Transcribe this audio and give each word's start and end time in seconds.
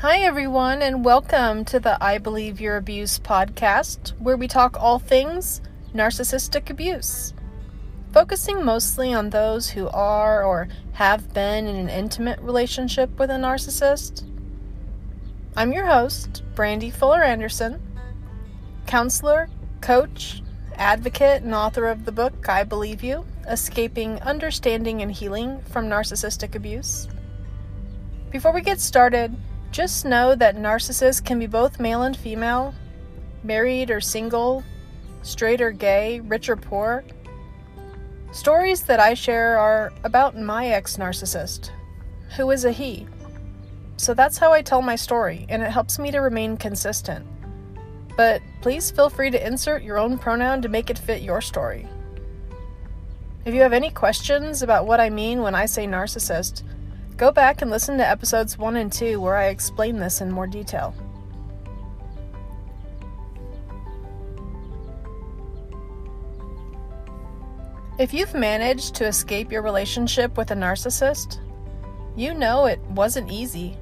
Hi, 0.00 0.20
everyone, 0.20 0.80
and 0.80 1.04
welcome 1.04 1.62
to 1.66 1.78
the 1.78 2.02
I 2.02 2.16
Believe 2.16 2.58
Your 2.58 2.78
Abuse 2.78 3.18
podcast, 3.18 4.18
where 4.18 4.38
we 4.38 4.48
talk 4.48 4.80
all 4.80 4.98
things 4.98 5.60
narcissistic 5.94 6.70
abuse, 6.70 7.34
focusing 8.10 8.64
mostly 8.64 9.12
on 9.12 9.28
those 9.28 9.68
who 9.68 9.90
are 9.90 10.42
or 10.42 10.68
have 10.92 11.34
been 11.34 11.66
in 11.66 11.76
an 11.76 11.90
intimate 11.90 12.40
relationship 12.40 13.10
with 13.18 13.28
a 13.28 13.34
narcissist. 13.34 14.24
I'm 15.54 15.70
your 15.70 15.84
host, 15.84 16.44
Brandy 16.54 16.88
Fuller 16.88 17.22
Anderson, 17.22 17.82
counselor, 18.86 19.50
coach, 19.82 20.42
advocate, 20.76 21.42
and 21.42 21.54
author 21.54 21.88
of 21.88 22.06
the 22.06 22.12
book 22.12 22.48
I 22.48 22.64
Believe 22.64 23.02
You 23.02 23.26
Escaping, 23.46 24.18
Understanding, 24.22 25.02
and 25.02 25.12
Healing 25.12 25.60
from 25.70 25.90
Narcissistic 25.90 26.54
Abuse. 26.54 27.06
Before 28.30 28.54
we 28.54 28.62
get 28.62 28.80
started, 28.80 29.36
just 29.70 30.04
know 30.04 30.34
that 30.34 30.56
narcissists 30.56 31.24
can 31.24 31.38
be 31.38 31.46
both 31.46 31.80
male 31.80 32.02
and 32.02 32.16
female, 32.16 32.74
married 33.44 33.90
or 33.90 34.00
single, 34.00 34.64
straight 35.22 35.60
or 35.60 35.70
gay, 35.70 36.20
rich 36.20 36.48
or 36.48 36.56
poor. 36.56 37.04
Stories 38.32 38.82
that 38.82 39.00
I 39.00 39.14
share 39.14 39.58
are 39.58 39.92
about 40.04 40.36
my 40.36 40.68
ex 40.68 40.96
narcissist, 40.96 41.70
who 42.36 42.50
is 42.50 42.64
a 42.64 42.72
he. 42.72 43.06
So 43.96 44.14
that's 44.14 44.38
how 44.38 44.52
I 44.52 44.62
tell 44.62 44.82
my 44.82 44.96
story, 44.96 45.46
and 45.48 45.62
it 45.62 45.70
helps 45.70 45.98
me 45.98 46.10
to 46.10 46.20
remain 46.20 46.56
consistent. 46.56 47.26
But 48.16 48.42
please 48.62 48.90
feel 48.90 49.10
free 49.10 49.30
to 49.30 49.46
insert 49.46 49.82
your 49.82 49.98
own 49.98 50.18
pronoun 50.18 50.62
to 50.62 50.68
make 50.68 50.90
it 50.90 50.98
fit 50.98 51.22
your 51.22 51.40
story. 51.40 51.86
If 53.44 53.54
you 53.54 53.62
have 53.62 53.72
any 53.72 53.90
questions 53.90 54.62
about 54.62 54.86
what 54.86 55.00
I 55.00 55.10
mean 55.10 55.42
when 55.42 55.54
I 55.54 55.66
say 55.66 55.86
narcissist, 55.86 56.62
Go 57.20 57.30
back 57.30 57.60
and 57.60 57.70
listen 57.70 57.98
to 57.98 58.08
episodes 58.08 58.56
1 58.56 58.76
and 58.76 58.90
2 58.90 59.20
where 59.20 59.36
I 59.36 59.48
explain 59.48 59.98
this 59.98 60.22
in 60.22 60.32
more 60.32 60.46
detail. 60.46 60.94
If 67.98 68.14
you've 68.14 68.32
managed 68.32 68.94
to 68.94 69.06
escape 69.06 69.52
your 69.52 69.60
relationship 69.60 70.38
with 70.38 70.50
a 70.50 70.54
narcissist, 70.54 71.40
you 72.16 72.32
know 72.32 72.64
it 72.64 72.80
wasn't 72.84 73.30
easy. 73.30 73.76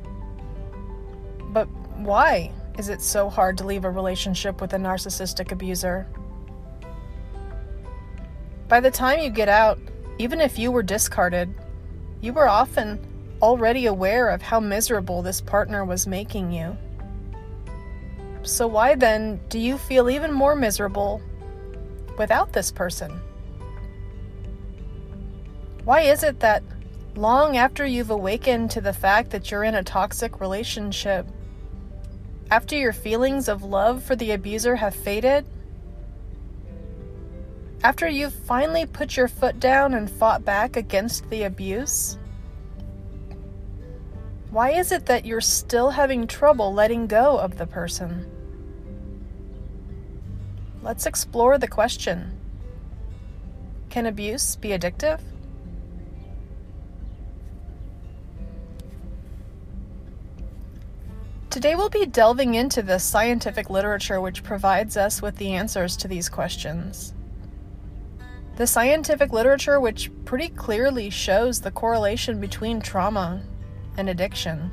But 1.51 1.69
why 1.95 2.51
is 2.77 2.89
it 2.89 3.01
so 3.01 3.31
hard 3.31 3.57
to 3.59 3.65
leave 3.65 3.85
a 3.85 3.91
relationship 3.91 4.61
with 4.61 4.73
a 4.73 4.79
narcissistic 4.79 5.53
abuser? 5.53 6.09
By 8.67 8.81
the 8.81 8.91
time 8.91 9.21
you 9.21 9.31
get 9.31 9.49
out, 9.49 9.79
even 10.19 10.41
if 10.41 10.59
you 10.59 10.73
were 10.73 10.83
discarded, 10.83 11.55
you 12.21 12.33
were 12.33 12.49
often 12.49 12.99
already 13.41 13.87
aware 13.87 14.29
of 14.29 14.43
how 14.43 14.61
miserable 14.61 15.23
this 15.23 15.41
partner 15.41 15.85
was 15.85 16.07
making 16.07 16.53
you. 16.53 16.77
So, 18.43 18.67
why 18.67 18.95
then 18.95 19.41
do 19.49 19.59
you 19.59 19.79
feel 19.79 20.09
even 20.09 20.33
more 20.33 20.55
miserable 20.55 21.21
without 22.17 22.53
this 22.53 22.71
person? 22.71 23.21
Why 25.85 26.03
is 26.03 26.23
it 26.23 26.41
that 26.41 26.63
long 27.15 27.57
after 27.57 27.85
you've 27.85 28.11
awakened 28.11 28.71
to 28.73 28.81
the 28.81 28.93
fact 28.93 29.31
that 29.31 29.51
you're 29.51 29.65
in 29.65 29.75
a 29.75 29.83
toxic 29.83 30.41
relationship, 30.41 31.27
after 32.51 32.77
your 32.77 32.93
feelings 32.93 33.49
of 33.49 33.65
love 33.65 34.03
for 34.03 34.17
the 34.17 34.33
abuser 34.33 34.77
have 34.77 34.95
faded, 34.95 35.45
after 37.83 38.09
you've 38.09 38.35
finally 38.35 38.87
put 38.87 39.17
your 39.17 39.29
foot 39.29 39.61
down 39.61 39.95
and 39.95 40.11
fought 40.11 40.45
back 40.45 40.77
against 40.77 41.29
the 41.31 41.45
abuse, 41.45 42.19
why 44.51 44.71
is 44.71 44.93
it 44.93 45.07
that 45.07 45.27
you're 45.27 45.41
still 45.41 45.91
having 45.91 46.27
trouble 46.27 46.73
letting 46.73 47.07
go 47.07 47.39
of 47.39 47.59
the 47.59 47.67
person? 47.67 48.27
Let's 50.83 51.07
explore 51.07 51.59
the 51.59 51.69
question 51.69 52.39
Can 53.91 54.07
abuse 54.07 54.57
be 54.57 54.71
addictive? 54.71 55.21
Today 61.51 61.75
we'll 61.75 61.89
be 61.89 62.07
delving 62.07 62.55
into 62.55 62.83
the 62.83 62.99
scientific 62.99 63.69
literature 63.69 64.21
which 64.21 64.45
provides 64.45 64.97
us 64.97 65.21
with 65.21 65.37
the 65.37 65.53
answers 65.53 65.97
to 65.97 66.09
these 66.09 66.29
questions. 66.29 67.13
The 68.57 68.67
scientific 68.67 69.33
literature 69.33 69.81
which 69.81 70.11
pretty 70.25 70.49
clearly 70.49 71.11
shows 71.11 71.61
the 71.61 71.71
correlation 71.71 72.41
between 72.41 72.81
trauma 72.81 73.43
and 73.99 74.09
addiction. 74.09 74.71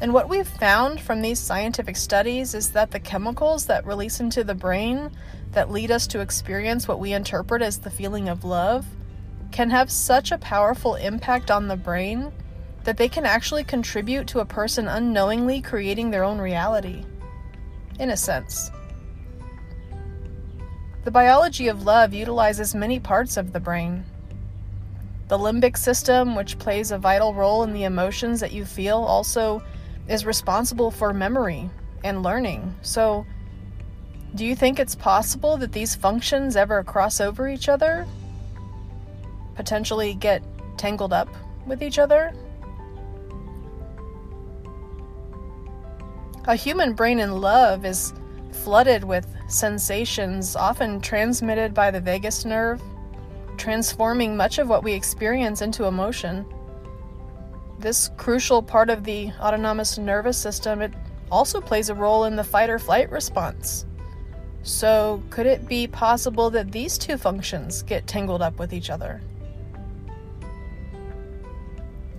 And 0.00 0.12
what 0.12 0.28
we've 0.28 0.48
found 0.48 1.00
from 1.00 1.22
these 1.22 1.38
scientific 1.38 1.96
studies 1.96 2.54
is 2.54 2.72
that 2.72 2.90
the 2.90 3.00
chemicals 3.00 3.66
that 3.66 3.86
release 3.86 4.20
into 4.20 4.44
the 4.44 4.54
brain 4.54 5.10
that 5.52 5.70
lead 5.70 5.90
us 5.90 6.06
to 6.08 6.20
experience 6.20 6.86
what 6.86 7.00
we 7.00 7.14
interpret 7.14 7.62
as 7.62 7.78
the 7.78 7.90
feeling 7.90 8.28
of 8.28 8.44
love 8.44 8.84
can 9.52 9.70
have 9.70 9.90
such 9.90 10.32
a 10.32 10.38
powerful 10.38 10.96
impact 10.96 11.50
on 11.50 11.68
the 11.68 11.76
brain 11.76 12.30
that 12.84 12.98
they 12.98 13.08
can 13.08 13.24
actually 13.24 13.64
contribute 13.64 14.26
to 14.28 14.40
a 14.40 14.44
person 14.44 14.86
unknowingly 14.86 15.62
creating 15.62 16.10
their 16.10 16.24
own 16.24 16.38
reality. 16.38 17.04
In 17.98 18.10
a 18.10 18.16
sense. 18.16 18.70
The 21.04 21.10
biology 21.10 21.68
of 21.68 21.84
love 21.84 22.12
utilizes 22.12 22.74
many 22.74 23.00
parts 23.00 23.36
of 23.36 23.52
the 23.52 23.60
brain, 23.60 24.04
the 25.28 25.38
limbic 25.38 25.76
system, 25.76 26.36
which 26.36 26.58
plays 26.58 26.92
a 26.92 26.98
vital 26.98 27.34
role 27.34 27.62
in 27.64 27.72
the 27.72 27.84
emotions 27.84 28.40
that 28.40 28.52
you 28.52 28.64
feel, 28.64 28.98
also 28.98 29.62
is 30.08 30.24
responsible 30.24 30.90
for 30.90 31.12
memory 31.12 31.68
and 32.04 32.22
learning. 32.22 32.74
So, 32.82 33.26
do 34.34 34.44
you 34.44 34.54
think 34.54 34.78
it's 34.78 34.94
possible 34.94 35.56
that 35.56 35.72
these 35.72 35.94
functions 35.94 36.56
ever 36.56 36.84
cross 36.84 37.20
over 37.20 37.48
each 37.48 37.68
other? 37.68 38.06
Potentially 39.54 40.14
get 40.14 40.42
tangled 40.76 41.12
up 41.12 41.28
with 41.66 41.82
each 41.82 41.98
other? 41.98 42.32
A 46.44 46.54
human 46.54 46.92
brain 46.92 47.18
in 47.18 47.40
love 47.40 47.84
is 47.84 48.12
flooded 48.52 49.02
with 49.02 49.26
sensations 49.48 50.54
often 50.54 51.00
transmitted 51.00 51.74
by 51.74 51.90
the 51.90 52.00
vagus 52.00 52.44
nerve 52.44 52.80
transforming 53.56 54.36
much 54.36 54.58
of 54.58 54.68
what 54.68 54.84
we 54.84 54.92
experience 54.92 55.62
into 55.62 55.84
emotion. 55.84 56.46
This 57.78 58.10
crucial 58.16 58.62
part 58.62 58.90
of 58.90 59.04
the 59.04 59.32
autonomous 59.40 59.98
nervous 59.98 60.38
system, 60.38 60.80
it 60.80 60.92
also 61.30 61.60
plays 61.60 61.88
a 61.88 61.94
role 61.94 62.24
in 62.24 62.36
the 62.36 62.44
fight 62.44 62.70
or 62.70 62.78
flight 62.78 63.10
response. 63.10 63.84
So, 64.62 65.22
could 65.30 65.46
it 65.46 65.68
be 65.68 65.86
possible 65.86 66.50
that 66.50 66.72
these 66.72 66.98
two 66.98 67.16
functions 67.16 67.82
get 67.82 68.06
tangled 68.06 68.42
up 68.42 68.58
with 68.58 68.72
each 68.72 68.90
other? 68.90 69.20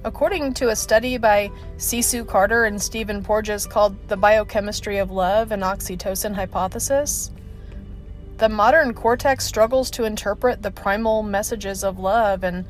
According 0.06 0.54
to 0.54 0.70
a 0.70 0.76
study 0.76 1.18
by 1.18 1.52
C. 1.76 2.02
Sue 2.02 2.24
Carter 2.24 2.64
and 2.64 2.82
Stephen 2.82 3.22
Porges 3.22 3.66
called 3.66 3.98
The 4.08 4.16
Biochemistry 4.16 5.00
of 5.00 5.12
Love 5.12 5.52
and 5.52 5.64
Oxytocin 5.64 6.34
Hypothesis, 6.34 7.32
the 8.38 8.50
modern 8.50 8.94
cortex 8.94 9.46
struggles 9.46 9.90
to 9.92 10.04
interpret 10.04 10.62
the 10.62 10.70
primal 10.70 11.24
messages 11.24 11.84
of 11.84 11.98
love 11.98 12.44
and 12.44 12.66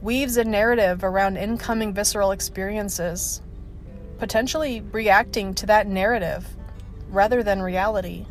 weaves 0.00 0.36
a 0.36 0.44
narrative 0.44 1.02
around 1.02 1.36
incoming 1.36 1.92
visceral 1.92 2.30
experiences, 2.30 3.42
potentially 4.18 4.80
reacting 4.92 5.54
to 5.54 5.66
that 5.66 5.88
narrative 5.88 6.46
rather 7.08 7.42
than 7.42 7.60
reality. 7.60 8.26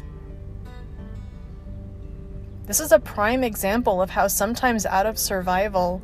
This 2.67 2.79
is 2.79 2.93
a 2.93 2.99
prime 2.99 3.43
example 3.43 4.01
of 4.01 4.09
how 4.09 4.27
sometimes 4.27 4.85
out 4.85 5.05
of 5.05 5.19
survival, 5.19 6.01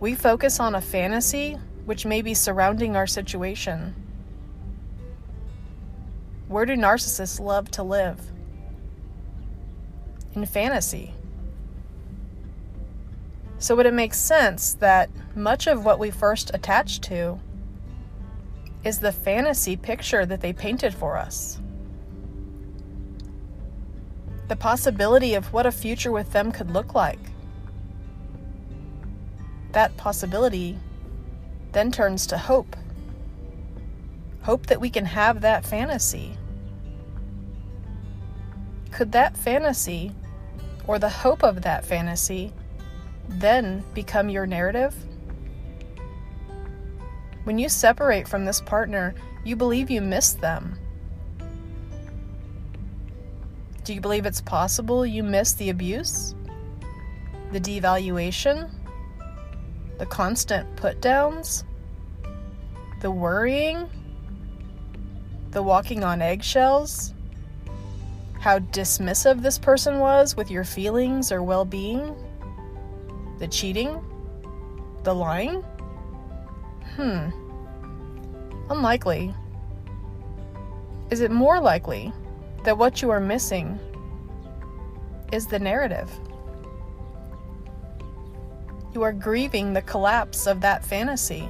we 0.00 0.16
focus 0.16 0.58
on 0.58 0.74
a 0.74 0.80
fantasy 0.80 1.56
which 1.84 2.04
may 2.04 2.22
be 2.22 2.34
surrounding 2.34 2.96
our 2.96 3.06
situation. 3.06 3.94
Where 6.48 6.66
do 6.66 6.74
narcissists 6.74 7.38
love 7.38 7.70
to 7.72 7.84
live? 7.84 8.20
Fantasy. 10.46 11.14
So, 13.58 13.74
would 13.74 13.86
it 13.86 13.94
make 13.94 14.14
sense 14.14 14.74
that 14.74 15.10
much 15.34 15.66
of 15.66 15.84
what 15.84 15.98
we 15.98 16.10
first 16.10 16.52
attach 16.54 17.00
to 17.02 17.40
is 18.84 19.00
the 19.00 19.12
fantasy 19.12 19.76
picture 19.76 20.24
that 20.24 20.40
they 20.40 20.52
painted 20.52 20.94
for 20.94 21.16
us? 21.16 21.60
The 24.46 24.56
possibility 24.56 25.34
of 25.34 25.52
what 25.52 25.66
a 25.66 25.72
future 25.72 26.12
with 26.12 26.32
them 26.32 26.52
could 26.52 26.70
look 26.70 26.94
like. 26.94 27.18
That 29.72 29.96
possibility 29.96 30.78
then 31.72 31.90
turns 31.90 32.26
to 32.28 32.38
hope. 32.38 32.76
Hope 34.42 34.66
that 34.66 34.80
we 34.80 34.88
can 34.88 35.04
have 35.04 35.40
that 35.40 35.66
fantasy. 35.66 36.38
Could 38.90 39.12
that 39.12 39.36
fantasy 39.36 40.14
or 40.88 40.98
the 40.98 41.08
hope 41.08 41.44
of 41.44 41.62
that 41.62 41.84
fantasy 41.84 42.52
then 43.28 43.84
become 43.94 44.28
your 44.28 44.46
narrative? 44.46 44.96
When 47.44 47.58
you 47.58 47.68
separate 47.68 48.26
from 48.26 48.44
this 48.44 48.60
partner, 48.60 49.14
you 49.44 49.54
believe 49.54 49.90
you 49.90 50.00
miss 50.00 50.32
them. 50.32 50.78
Do 53.84 53.94
you 53.94 54.00
believe 54.00 54.26
it's 54.26 54.40
possible 54.40 55.06
you 55.06 55.22
miss 55.22 55.52
the 55.52 55.70
abuse? 55.70 56.34
The 57.52 57.60
devaluation? 57.60 58.70
The 59.98 60.06
constant 60.06 60.76
put 60.76 61.00
downs? 61.00 61.64
The 63.00 63.10
worrying? 63.10 63.88
The 65.52 65.62
walking 65.62 66.04
on 66.04 66.20
eggshells? 66.20 67.14
How 68.40 68.60
dismissive 68.60 69.42
this 69.42 69.58
person 69.58 69.98
was 69.98 70.36
with 70.36 70.50
your 70.50 70.64
feelings 70.64 71.32
or 71.32 71.42
well 71.42 71.64
being? 71.64 72.14
The 73.38 73.48
cheating? 73.48 74.00
The 75.02 75.14
lying? 75.14 75.62
Hmm. 76.94 77.30
Unlikely. 78.70 79.34
Is 81.10 81.20
it 81.20 81.30
more 81.30 81.60
likely 81.60 82.12
that 82.64 82.78
what 82.78 83.02
you 83.02 83.10
are 83.10 83.20
missing 83.20 83.78
is 85.32 85.46
the 85.46 85.58
narrative? 85.58 86.10
You 88.94 89.02
are 89.02 89.12
grieving 89.12 89.72
the 89.72 89.82
collapse 89.82 90.46
of 90.46 90.60
that 90.60 90.84
fantasy, 90.84 91.48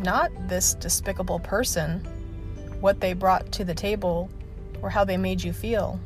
not 0.00 0.30
this 0.48 0.74
despicable 0.74 1.38
person, 1.38 2.00
what 2.80 3.00
they 3.00 3.12
brought 3.12 3.50
to 3.52 3.64
the 3.64 3.74
table, 3.74 4.30
or 4.84 4.90
how 4.90 5.02
they 5.02 5.16
made 5.16 5.42
you 5.42 5.50
feel. 5.50 5.98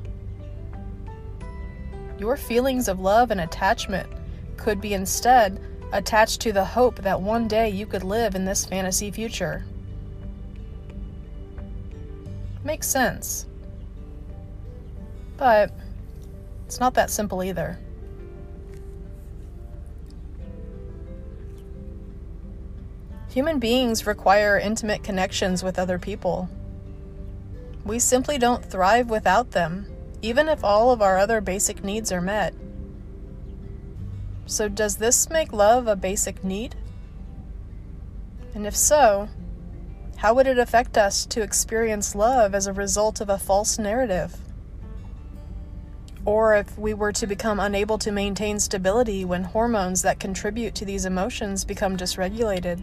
Your 2.17 2.37
feelings 2.37 2.87
of 2.87 3.01
love 3.01 3.33
and 3.33 3.41
attachment 3.41 4.09
could 4.57 4.81
be 4.81 4.95
instead 4.95 5.61
attached 5.93 6.41
to 6.43 6.53
the 6.53 6.65
hope 6.65 7.03
that 7.03 7.21
one 7.21 7.49
day 7.49 7.69
you 7.69 7.87
could 7.87 8.05
live 8.05 8.37
in 8.37 8.45
this 8.45 8.65
fantasy 8.65 9.11
future. 9.11 9.65
Makes 12.63 12.89
sense. 12.89 13.47
But 15.37 15.73
it's 16.67 16.79
not 16.79 16.95
that 16.95 17.11
simple 17.11 17.43
either. 17.43 17.81
Human 23.31 23.59
beings 23.59 24.07
require 24.07 24.57
intimate 24.57 25.03
connections 25.03 25.65
with 25.65 25.81
other 25.81 25.99
people. 25.99 26.49
We 27.85 27.99
simply 27.99 28.39
don't 28.39 28.65
thrive 28.65 29.11
without 29.11 29.53
them, 29.53 29.87
even 30.23 30.49
if 30.49 30.65
all 30.65 30.91
of 30.91 31.01
our 31.01 31.19
other 31.19 31.41
basic 31.41 31.83
needs 31.83 32.13
are 32.13 32.21
met. 32.21 32.55
So, 34.47 34.69
does 34.69 34.97
this 34.97 35.29
make 35.29 35.53
love 35.53 35.87
a 35.87 35.97
basic 35.97 36.43
need? 36.43 36.75
And 38.55 38.67
if 38.67 38.75
so, 38.75 39.29
how 40.17 40.35
would 40.35 40.47
it 40.47 40.59
affect 40.59 40.99
us 40.99 41.25
to 41.27 41.43
experience 41.43 42.15
love 42.15 42.55
as 42.55 42.67
a 42.67 42.73
result 42.73 43.21
of 43.21 43.29
a 43.29 43.39
false 43.39 43.79
narrative? 43.79 44.37
Or 46.25 46.57
if 46.57 46.77
we 46.77 46.93
were 46.93 47.13
to 47.13 47.27
become 47.27 47.61
unable 47.61 47.99
to 47.99 48.11
maintain 48.11 48.59
stability 48.59 49.25
when 49.25 49.45
hormones 49.45 50.03
that 50.03 50.19
contribute 50.19 50.75
to 50.75 50.85
these 50.85 51.05
emotions 51.05 51.65
become 51.65 51.97
dysregulated? 51.97 52.83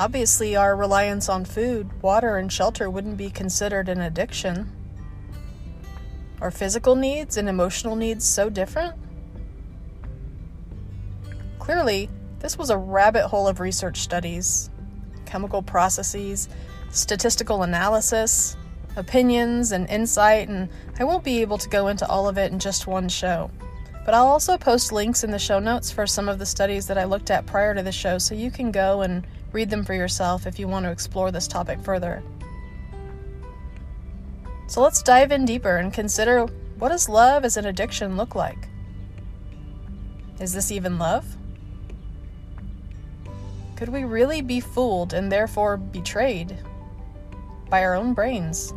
Obviously, 0.00 0.56
our 0.56 0.74
reliance 0.74 1.28
on 1.28 1.44
food, 1.44 1.90
water, 2.02 2.38
and 2.38 2.50
shelter 2.50 2.88
wouldn't 2.88 3.18
be 3.18 3.28
considered 3.28 3.86
an 3.90 4.00
addiction. 4.00 4.72
Are 6.40 6.50
physical 6.50 6.94
needs 6.96 7.36
and 7.36 7.50
emotional 7.50 7.94
needs 7.96 8.24
so 8.24 8.48
different? 8.48 8.94
Clearly, 11.58 12.08
this 12.38 12.56
was 12.56 12.70
a 12.70 12.78
rabbit 12.78 13.26
hole 13.26 13.46
of 13.46 13.60
research 13.60 13.98
studies, 13.98 14.70
chemical 15.26 15.60
processes, 15.60 16.48
statistical 16.90 17.62
analysis, 17.62 18.56
opinions, 18.96 19.70
and 19.70 19.86
insight, 19.90 20.48
and 20.48 20.70
I 20.98 21.04
won't 21.04 21.24
be 21.24 21.42
able 21.42 21.58
to 21.58 21.68
go 21.68 21.88
into 21.88 22.08
all 22.08 22.26
of 22.26 22.38
it 22.38 22.52
in 22.52 22.58
just 22.58 22.86
one 22.86 23.10
show. 23.10 23.50
But 24.06 24.14
I'll 24.14 24.28
also 24.28 24.56
post 24.56 24.92
links 24.92 25.24
in 25.24 25.30
the 25.30 25.38
show 25.38 25.58
notes 25.58 25.90
for 25.90 26.06
some 26.06 26.26
of 26.26 26.38
the 26.38 26.46
studies 26.46 26.86
that 26.86 26.96
I 26.96 27.04
looked 27.04 27.30
at 27.30 27.44
prior 27.44 27.74
to 27.74 27.82
the 27.82 27.92
show 27.92 28.16
so 28.16 28.34
you 28.34 28.50
can 28.50 28.70
go 28.70 29.02
and 29.02 29.26
read 29.52 29.70
them 29.70 29.84
for 29.84 29.94
yourself 29.94 30.46
if 30.46 30.58
you 30.58 30.68
want 30.68 30.84
to 30.84 30.92
explore 30.92 31.30
this 31.30 31.48
topic 31.48 31.80
further. 31.80 32.22
So 34.66 34.82
let's 34.82 35.02
dive 35.02 35.32
in 35.32 35.44
deeper 35.44 35.78
and 35.78 35.92
consider 35.92 36.46
what 36.78 36.90
does 36.90 37.08
love 37.08 37.44
as 37.44 37.56
an 37.56 37.66
addiction 37.66 38.16
look 38.16 38.34
like? 38.34 38.68
Is 40.40 40.52
this 40.52 40.70
even 40.70 40.98
love? 40.98 41.26
Could 43.76 43.88
we 43.88 44.04
really 44.04 44.42
be 44.42 44.60
fooled 44.60 45.12
and 45.12 45.30
therefore 45.30 45.76
betrayed 45.76 46.56
by 47.68 47.84
our 47.84 47.94
own 47.94 48.14
brains? 48.14 48.72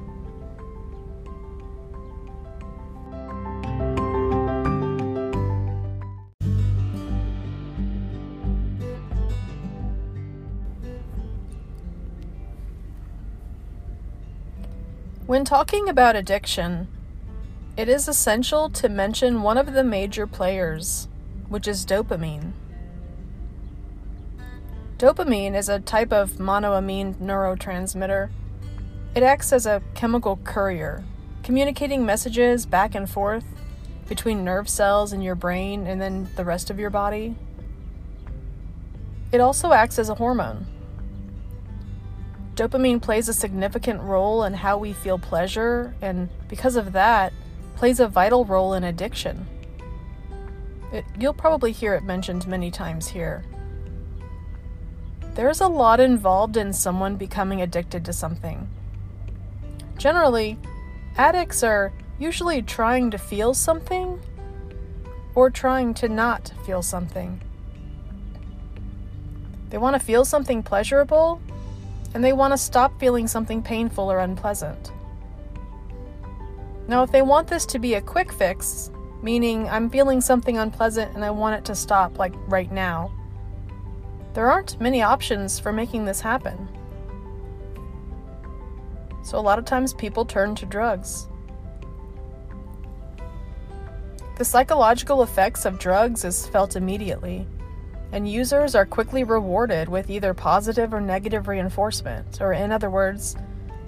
When 15.33 15.45
talking 15.45 15.89
about 15.89 16.15
addiction, 16.15 16.87
it 17.75 17.89
is 17.89 18.07
essential 18.07 18.69
to 18.69 18.87
mention 18.87 19.41
one 19.41 19.57
of 19.57 19.73
the 19.73 19.83
major 19.83 20.27
players, 20.27 21.07
which 21.49 21.67
is 21.67 21.87
dopamine. 21.87 22.51
Dopamine 24.99 25.55
is 25.55 25.69
a 25.69 25.79
type 25.79 26.13
of 26.13 26.33
monoamine 26.33 27.15
neurotransmitter. 27.15 28.29
It 29.15 29.23
acts 29.23 29.51
as 29.51 29.65
a 29.65 29.81
chemical 29.95 30.37
courier, 30.43 31.03
communicating 31.41 32.05
messages 32.05 32.67
back 32.67 32.93
and 32.93 33.09
forth 33.09 33.45
between 34.07 34.43
nerve 34.43 34.69
cells 34.69 35.13
in 35.13 35.23
your 35.23 35.33
brain 35.33 35.87
and 35.87 35.99
then 35.99 36.29
the 36.35 36.45
rest 36.45 36.69
of 36.69 36.77
your 36.77 36.91
body. 36.91 37.35
It 39.31 39.41
also 39.41 39.71
acts 39.71 39.97
as 39.97 40.09
a 40.09 40.15
hormone. 40.15 40.67
Dopamine 42.55 43.01
plays 43.01 43.27
a 43.27 43.33
significant 43.33 44.01
role 44.01 44.43
in 44.43 44.53
how 44.53 44.77
we 44.77 44.93
feel 44.93 45.17
pleasure, 45.17 45.95
and 46.01 46.29
because 46.47 46.75
of 46.75 46.93
that, 46.93 47.33
plays 47.75 47.99
a 47.99 48.07
vital 48.07 48.45
role 48.45 48.75
in 48.75 48.83
addiction. 48.83 49.47
It, 50.91 51.03
you'll 51.19 51.33
probably 51.33 51.71
hear 51.71 51.95
it 51.95 52.03
mentioned 52.03 52.47
many 52.47 52.69
times 52.69 53.07
here. 53.07 53.43
There's 55.33 55.61
a 55.61 55.67
lot 55.67 55.99
involved 55.99 56.55
in 56.55 56.73
someone 56.73 57.15
becoming 57.15 57.63
addicted 57.63 58.05
to 58.05 58.13
something. 58.13 58.69
Generally, 59.97 60.59
addicts 61.17 61.63
are 61.63 61.91
usually 62.19 62.61
trying 62.61 63.09
to 63.09 63.17
feel 63.17 63.55
something 63.55 64.21
or 65.33 65.49
trying 65.49 65.95
to 65.95 66.07
not 66.07 66.53
feel 66.67 66.83
something. 66.83 67.41
They 69.71 69.79
want 69.79 69.95
to 69.95 69.99
feel 69.99 70.23
something 70.23 70.61
pleasurable 70.61 71.41
and 72.13 72.23
they 72.23 72.33
want 72.33 72.51
to 72.53 72.57
stop 72.57 72.99
feeling 72.99 73.27
something 73.27 73.61
painful 73.61 74.11
or 74.11 74.19
unpleasant. 74.19 74.91
Now, 76.87 77.03
if 77.03 77.11
they 77.11 77.21
want 77.21 77.47
this 77.47 77.65
to 77.67 77.79
be 77.79 77.95
a 77.95 78.01
quick 78.01 78.31
fix, 78.31 78.91
meaning 79.21 79.69
I'm 79.69 79.89
feeling 79.89 80.21
something 80.21 80.57
unpleasant 80.57 81.15
and 81.15 81.23
I 81.23 81.31
want 81.31 81.55
it 81.55 81.65
to 81.65 81.75
stop, 81.75 82.19
like 82.19 82.33
right 82.47 82.71
now, 82.71 83.11
there 84.33 84.51
aren't 84.51 84.79
many 84.81 85.01
options 85.01 85.59
for 85.59 85.71
making 85.71 86.05
this 86.05 86.19
happen. 86.19 86.67
So, 89.23 89.37
a 89.37 89.39
lot 89.39 89.57
of 89.57 89.65
times 89.65 89.93
people 89.93 90.25
turn 90.25 90.53
to 90.55 90.65
drugs. 90.65 91.27
The 94.37 94.43
psychological 94.43 95.23
effects 95.23 95.65
of 95.65 95.79
drugs 95.79 96.25
is 96.25 96.47
felt 96.47 96.75
immediately 96.75 97.47
and 98.13 98.29
users 98.29 98.75
are 98.75 98.85
quickly 98.85 99.23
rewarded 99.23 99.89
with 99.89 100.07
either 100.07 100.35
positive 100.35 100.93
or 100.93 101.01
negative 101.01 101.47
reinforcement, 101.47 102.39
or 102.39 102.53
in 102.53 102.71
other 102.71 102.91
words, 102.91 103.35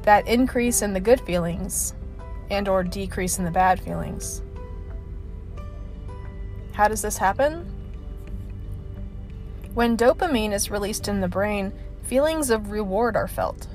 that 0.02 0.28
increase 0.28 0.82
in 0.82 0.94
the 0.94 1.00
good 1.00 1.22
feelings 1.22 1.94
and 2.50 2.68
or 2.68 2.84
decrease 2.84 3.38
in 3.38 3.46
the 3.46 3.52
bad 3.52 3.80
feelings. 3.80 4.42
How 6.74 6.88
does 6.88 7.04
this 7.04 7.20
happen? 7.20 7.72
When 9.76 9.96
dopamine 9.96 10.54
is 10.54 10.72
released 10.72 11.08
in 11.08 11.22
the 11.22 11.28
brain, 11.28 11.72
feelings 12.02 12.50
of 12.50 12.72
reward 12.72 13.16
are 13.16 13.28
felt. 13.28 13.68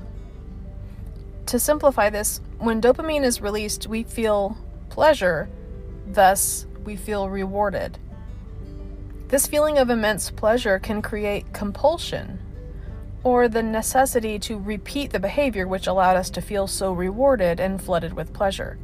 To 1.45 1.59
simplify 1.59 2.09
this, 2.09 2.41
when 2.59 2.81
dopamine 2.81 3.23
is 3.23 3.39
released, 3.39 3.87
we 3.87 4.03
feel 4.03 4.57
pleasure, 4.89 5.49
thus, 6.07 6.65
we 6.83 6.97
feel 6.97 7.29
rewarded. 7.29 7.97
This 9.31 9.47
feeling 9.47 9.77
of 9.77 9.89
immense 9.89 10.29
pleasure 10.29 10.77
can 10.77 11.01
create 11.01 11.53
compulsion, 11.53 12.37
or 13.23 13.47
the 13.47 13.63
necessity 13.63 14.37
to 14.39 14.59
repeat 14.59 15.11
the 15.11 15.21
behavior 15.21 15.65
which 15.65 15.87
allowed 15.87 16.17
us 16.17 16.29
to 16.31 16.41
feel 16.41 16.67
so 16.67 16.91
rewarded 16.91 17.57
and 17.57 17.81
flooded 17.81 18.11
with 18.11 18.33
pleasure. 18.33 18.77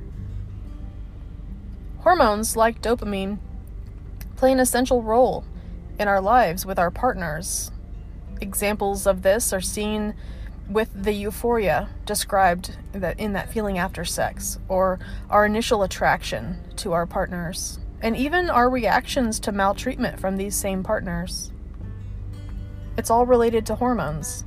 Hormones, 2.00 2.56
like 2.56 2.82
dopamine, 2.82 3.40
play 4.38 4.54
an 4.54 4.62
essential 4.62 5.04
role 5.04 5.44
in 6.00 6.08
our 6.08 6.22
lives 6.22 6.66
with 6.66 6.80
our 6.80 6.92
partners. 6.92 7.70
Examples 8.40 9.06
of 9.06 9.24
this 9.24 9.52
are 9.52 9.60
seen 9.60 10.14
with 10.70 10.92
the 10.94 11.12
euphoria 11.12 11.90
described 12.06 12.78
in 12.94 13.34
that 13.34 13.52
feeling 13.52 13.78
after 13.78 14.06
sex, 14.06 14.60
or 14.70 14.98
our 15.30 15.46
initial 15.46 15.84
attraction 15.84 16.60
to 16.78 16.94
our 16.94 17.06
partners, 17.06 17.80
and 18.02 18.16
even 18.16 18.50
our 18.50 18.70
reactions 18.70 19.40
to 19.42 19.52
maltreatment 19.52 20.20
from 20.20 20.38
these 20.38 20.56
same 20.56 20.84
partners. 20.84 21.52
It's 22.98 23.10
all 23.10 23.26
related 23.26 23.66
to 23.68 23.76
hormones. 23.76 24.44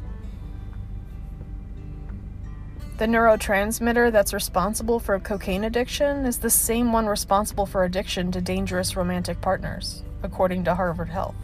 The 2.99 3.07
neurotransmitter 3.07 4.13
that's 4.13 4.35
responsible 4.35 5.01
for 5.01 5.19
cocaine 5.19 5.65
addiction 5.65 6.27
is 6.27 6.39
the 6.39 6.51
same 6.51 6.93
one 6.93 7.07
responsible 7.07 7.65
for 7.65 7.85
addiction 7.85 8.31
to 8.33 8.43
dangerous 8.43 8.95
romantic 8.95 9.41
partners, 9.41 10.03
according 10.23 10.65
to 10.65 10.75
Harvard 10.75 11.09
Health. 11.09 11.35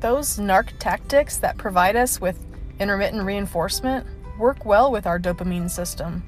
Those 0.00 0.38
narc 0.38 0.68
tactics 0.78 1.38
that 1.38 1.58
provide 1.58 1.96
us 1.96 2.20
with 2.20 2.38
intermittent 2.78 3.24
reinforcement 3.24 4.06
work 4.38 4.64
well 4.64 4.92
with 4.92 5.04
our 5.04 5.18
dopamine 5.18 5.68
system. 5.68 6.22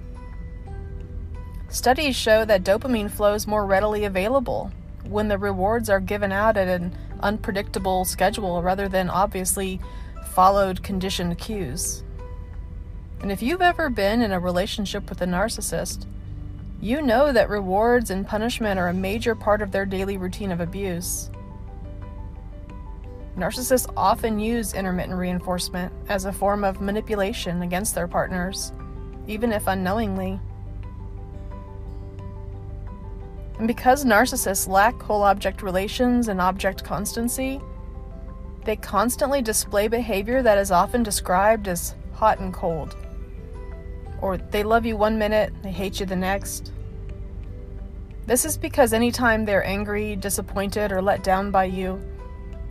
Studies 1.71 2.17
show 2.17 2.45
that 2.45 2.65
dopamine 2.65 3.09
flows 3.09 3.47
more 3.47 3.65
readily 3.65 4.05
available 4.05 4.73
when 5.05 5.29
the 5.29 5.39
rewards 5.39 5.89
are 5.89 6.01
given 6.01 6.33
out 6.33 6.57
at 6.57 6.67
an 6.67 6.93
unpredictable 7.21 8.05
schedule 8.05 8.61
rather 8.61 8.89
than 8.89 9.09
obviously 9.09 9.81
followed 10.33 10.83
conditioned 10.83 11.39
cues. 11.39 12.03
And 13.21 13.31
if 13.31 13.41
you've 13.41 13.63
ever 13.63 13.89
been 13.89 14.21
in 14.21 14.33
a 14.33 14.41
relationship 14.41 15.09
with 15.09 15.23
a 15.23 15.27
narcissist, 15.27 16.07
you 16.81 17.03
know 17.03 17.31
that 17.33 17.49
rewards 17.49 18.11
and 18.11 18.27
punishment 18.27 18.81
are 18.81 18.89
a 18.89 18.95
major 18.95 19.37
part 19.37 19.63
of 19.63 19.71
their 19.71 19.87
daily 19.87 20.17
routine 20.17 20.51
of 20.51 20.61
abuse. 20.61 21.31
Narcissists 23.37 23.91
often 23.97 24.41
use 24.41 24.75
intermittent 24.75 25.17
reinforcement 25.17 25.93
as 26.09 26.25
a 26.25 26.33
form 26.33 26.65
of 26.65 26.81
manipulation 26.81 27.63
against 27.63 27.95
their 27.95 28.09
partners, 28.09 28.73
even 29.29 29.53
if 29.53 29.69
unknowingly. 29.69 30.41
And 33.61 33.69
because 33.69 34.07
narcissists 34.07 34.67
lack 34.67 35.03
whole 35.03 35.23
object 35.23 35.61
relations 35.61 36.29
and 36.29 36.41
object 36.41 36.83
constancy, 36.83 37.61
they 38.65 38.77
constantly 38.77 39.43
display 39.43 39.87
behavior 39.87 40.41
that 40.41 40.57
is 40.57 40.71
often 40.71 41.03
described 41.03 41.69
as 41.69 41.95
hot 42.15 42.39
and 42.39 42.55
cold. 42.55 42.97
Or 44.23 44.39
they 44.39 44.63
love 44.63 44.87
you 44.87 44.97
one 44.97 45.19
minute, 45.19 45.53
they 45.63 45.73
hate 45.73 46.01
you 46.01 46.07
the 46.07 46.17
next. 46.17 46.73
This 48.25 48.47
is 48.47 48.57
because 48.57 48.95
anytime 48.95 49.45
they're 49.45 49.67
angry, 49.67 50.17
disappointed, 50.17 50.91
or 50.91 51.03
let 51.03 51.23
down 51.23 51.51
by 51.51 51.65
you, 51.65 52.01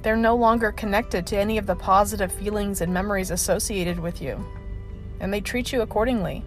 they're 0.02 0.18
no 0.18 0.36
longer 0.36 0.72
connected 0.72 1.28
to 1.28 1.38
any 1.38 1.60
of 1.60 1.68
the 1.68 1.76
positive 1.76 2.32
feelings 2.32 2.82
and 2.82 2.92
memories 2.92 3.30
associated 3.30 4.00
with 4.00 4.24
you, 4.24 4.44
and 5.20 5.32
they 5.32 5.40
treat 5.40 5.72
you 5.72 5.84
accordingly. 5.84 6.44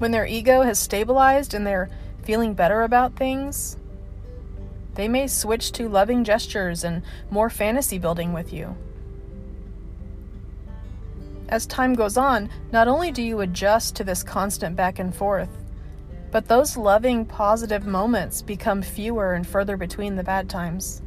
When 0.00 0.12
their 0.12 0.24
ego 0.24 0.62
has 0.62 0.78
stabilized 0.78 1.52
and 1.52 1.66
they're 1.66 1.90
feeling 2.22 2.54
better 2.54 2.84
about 2.84 3.16
things, 3.16 3.76
they 4.94 5.08
may 5.08 5.26
switch 5.26 5.72
to 5.72 5.90
loving 5.90 6.24
gestures 6.24 6.84
and 6.84 7.02
more 7.28 7.50
fantasy 7.50 7.98
building 7.98 8.32
with 8.32 8.50
you. 8.50 8.74
As 11.50 11.66
time 11.66 11.92
goes 11.92 12.16
on, 12.16 12.48
not 12.72 12.88
only 12.88 13.10
do 13.10 13.22
you 13.22 13.40
adjust 13.40 13.94
to 13.96 14.04
this 14.04 14.22
constant 14.22 14.74
back 14.74 14.98
and 14.98 15.14
forth, 15.14 15.50
but 16.30 16.48
those 16.48 16.78
loving, 16.78 17.26
positive 17.26 17.86
moments 17.86 18.40
become 18.40 18.80
fewer 18.80 19.34
and 19.34 19.46
further 19.46 19.76
between 19.76 20.16
the 20.16 20.24
bad 20.24 20.48
times. 20.48 21.02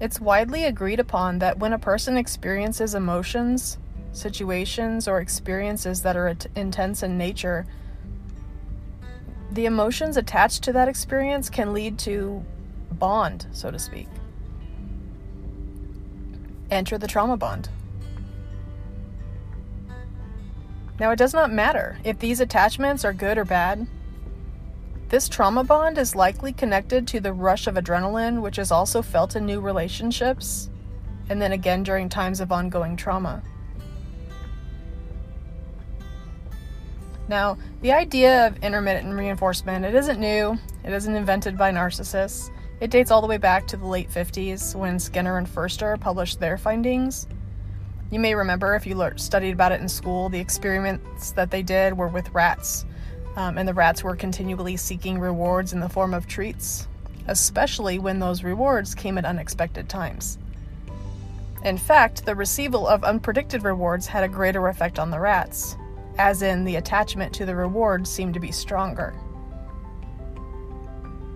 It's 0.00 0.20
widely 0.20 0.66
agreed 0.66 1.00
upon 1.00 1.38
that 1.38 1.58
when 1.58 1.72
a 1.72 1.78
person 1.78 2.18
experiences 2.18 2.94
emotions, 2.94 3.78
situations, 4.18 5.08
or 5.08 5.20
experiences 5.20 6.02
that 6.02 6.16
are 6.16 6.36
intense 6.56 7.02
in 7.02 7.16
nature, 7.16 7.66
the 9.52 9.66
emotions 9.66 10.16
attached 10.16 10.62
to 10.64 10.72
that 10.72 10.88
experience 10.88 11.48
can 11.48 11.72
lead 11.72 11.98
to 12.00 12.44
bond, 12.92 13.46
so 13.52 13.70
to 13.70 13.78
speak. 13.78 14.08
Enter 16.70 16.98
the 16.98 17.06
trauma 17.06 17.36
bond. 17.36 17.70
Now, 21.00 21.12
it 21.12 21.16
does 21.16 21.32
not 21.32 21.52
matter 21.52 21.98
if 22.04 22.18
these 22.18 22.40
attachments 22.40 23.04
are 23.04 23.12
good 23.12 23.38
or 23.38 23.44
bad. 23.44 23.86
This 25.08 25.28
trauma 25.28 25.64
bond 25.64 25.96
is 25.96 26.14
likely 26.14 26.52
connected 26.52 27.08
to 27.08 27.20
the 27.20 27.32
rush 27.32 27.66
of 27.66 27.76
adrenaline, 27.76 28.42
which 28.42 28.58
is 28.58 28.70
also 28.70 29.00
felt 29.00 29.36
in 29.36 29.46
new 29.46 29.60
relationships, 29.60 30.68
and 31.30 31.40
then 31.40 31.52
again 31.52 31.82
during 31.82 32.08
times 32.08 32.40
of 32.40 32.52
ongoing 32.52 32.96
trauma. 32.96 33.42
Now, 37.28 37.58
the 37.82 37.92
idea 37.92 38.46
of 38.46 38.56
intermittent 38.62 39.14
reinforcement, 39.14 39.84
it 39.84 39.94
isn't 39.94 40.18
new. 40.18 40.58
It 40.82 40.92
isn't 40.92 41.14
invented 41.14 41.58
by 41.58 41.70
narcissists. 41.70 42.50
It 42.80 42.90
dates 42.90 43.10
all 43.10 43.20
the 43.20 43.26
way 43.26 43.36
back 43.36 43.66
to 43.68 43.76
the 43.76 43.86
late 43.86 44.10
50s 44.10 44.74
when 44.74 44.98
Skinner 44.98 45.36
and 45.36 45.48
Ferster 45.48 45.98
published 45.98 46.40
their 46.40 46.56
findings. 46.56 47.26
You 48.10 48.18
may 48.18 48.34
remember, 48.34 48.74
if 48.74 48.86
you 48.86 49.10
studied 49.16 49.52
about 49.52 49.72
it 49.72 49.82
in 49.82 49.88
school, 49.88 50.30
the 50.30 50.40
experiments 50.40 51.32
that 51.32 51.50
they 51.50 51.62
did 51.62 51.98
were 51.98 52.08
with 52.08 52.30
rats, 52.30 52.86
um, 53.36 53.58
and 53.58 53.68
the 53.68 53.74
rats 53.74 54.02
were 54.02 54.16
continually 54.16 54.78
seeking 54.78 55.18
rewards 55.18 55.74
in 55.74 55.80
the 55.80 55.88
form 55.88 56.14
of 56.14 56.26
treats, 56.26 56.88
especially 57.26 57.98
when 57.98 58.18
those 58.18 58.42
rewards 58.42 58.94
came 58.94 59.18
at 59.18 59.26
unexpected 59.26 59.90
times. 59.90 60.38
In 61.64 61.76
fact, 61.76 62.24
the 62.24 62.34
receival 62.34 62.86
of 62.86 63.02
unpredicted 63.02 63.64
rewards 63.64 64.06
had 64.06 64.24
a 64.24 64.28
greater 64.28 64.68
effect 64.68 64.98
on 64.98 65.10
the 65.10 65.20
rats, 65.20 65.76
as 66.18 66.42
in 66.42 66.64
the 66.64 66.76
attachment 66.76 67.32
to 67.34 67.46
the 67.46 67.54
reward 67.54 68.06
seemed 68.06 68.34
to 68.34 68.40
be 68.40 68.52
stronger. 68.52 69.14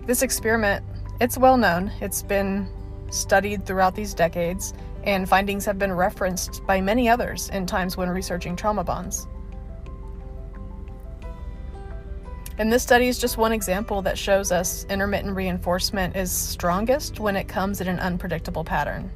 This 0.05 0.21
experiment, 0.21 0.83
it's 1.21 1.37
well 1.37 1.57
known. 1.57 1.91
It's 2.01 2.21
been 2.21 2.67
studied 3.09 3.65
throughout 3.65 3.95
these 3.95 4.13
decades, 4.13 4.73
and 5.03 5.27
findings 5.27 5.65
have 5.65 5.79
been 5.79 5.93
referenced 5.93 6.65
by 6.67 6.81
many 6.81 7.07
others 7.07 7.49
in 7.49 7.65
times 7.65 7.95
when 7.95 8.09
researching 8.09 8.55
trauma 8.55 8.83
bonds. 8.83 9.27
And 12.57 12.71
this 12.71 12.83
study 12.83 13.07
is 13.07 13.17
just 13.17 13.37
one 13.37 13.51
example 13.51 14.01
that 14.03 14.17
shows 14.17 14.51
us 14.51 14.85
intermittent 14.89 15.35
reinforcement 15.35 16.15
is 16.15 16.31
strongest 16.31 17.19
when 17.19 17.35
it 17.35 17.47
comes 17.47 17.81
in 17.81 17.87
an 17.87 17.99
unpredictable 17.99 18.63
pattern. 18.63 19.09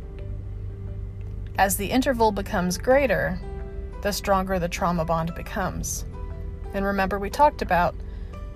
As 1.59 1.77
the 1.77 1.85
interval 1.85 2.31
becomes 2.31 2.77
greater, 2.77 3.39
the 4.07 4.13
stronger 4.13 4.57
the 4.57 4.69
trauma 4.69 5.03
bond 5.03 5.35
becomes. 5.35 6.05
And 6.73 6.85
remember, 6.85 7.19
we 7.19 7.29
talked 7.29 7.61
about 7.61 7.93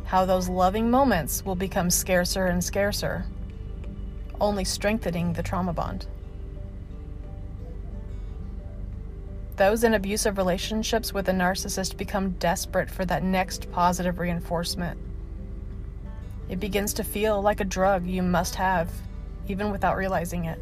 how 0.06 0.24
those 0.26 0.48
loving 0.48 0.90
moments 0.90 1.44
will 1.44 1.58
become 1.58 1.90
scarcer 1.90 2.46
and 2.46 2.64
scarcer, 2.64 3.26
only 4.40 4.64
strengthening 4.64 5.34
the 5.34 5.44
trauma 5.44 5.74
bond. 5.74 6.08
Those 9.58 9.84
in 9.84 9.94
abusive 9.94 10.38
relationships 10.38 11.14
with 11.14 11.28
a 11.28 11.34
narcissist 11.34 11.98
become 11.98 12.38
desperate 12.40 12.90
for 12.90 13.04
that 13.04 13.22
next 13.22 13.70
positive 13.74 14.20
reinforcement. 14.20 14.98
It 16.48 16.62
begins 16.62 16.94
to 16.94 17.04
feel 17.04 17.42
like 17.42 17.60
a 17.60 17.66
drug 17.66 18.08
you 18.08 18.24
must 18.24 18.56
have, 18.56 18.90
even 19.50 19.70
without 19.70 19.98
realizing 19.98 20.46
it. 20.46 20.62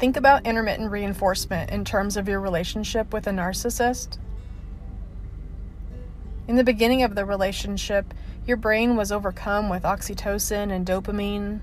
Think 0.00 0.16
about 0.16 0.46
intermittent 0.46 0.90
reinforcement 0.90 1.68
in 1.70 1.84
terms 1.84 2.16
of 2.16 2.26
your 2.26 2.40
relationship 2.40 3.12
with 3.12 3.26
a 3.26 3.32
narcissist. 3.32 4.16
In 6.48 6.56
the 6.56 6.64
beginning 6.64 7.02
of 7.02 7.14
the 7.14 7.26
relationship, 7.26 8.14
your 8.46 8.56
brain 8.56 8.96
was 8.96 9.12
overcome 9.12 9.68
with 9.68 9.82
oxytocin 9.82 10.72
and 10.72 10.86
dopamine, 10.86 11.60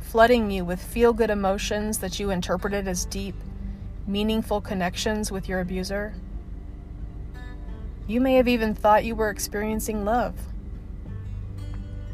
flooding 0.00 0.50
you 0.50 0.66
with 0.66 0.82
feel 0.82 1.14
good 1.14 1.30
emotions 1.30 1.96
that 2.00 2.20
you 2.20 2.28
interpreted 2.28 2.86
as 2.86 3.06
deep, 3.06 3.34
meaningful 4.06 4.60
connections 4.60 5.32
with 5.32 5.48
your 5.48 5.60
abuser. 5.60 6.12
You 8.06 8.20
may 8.20 8.34
have 8.34 8.48
even 8.48 8.74
thought 8.74 9.06
you 9.06 9.14
were 9.14 9.30
experiencing 9.30 10.04
love. 10.04 10.34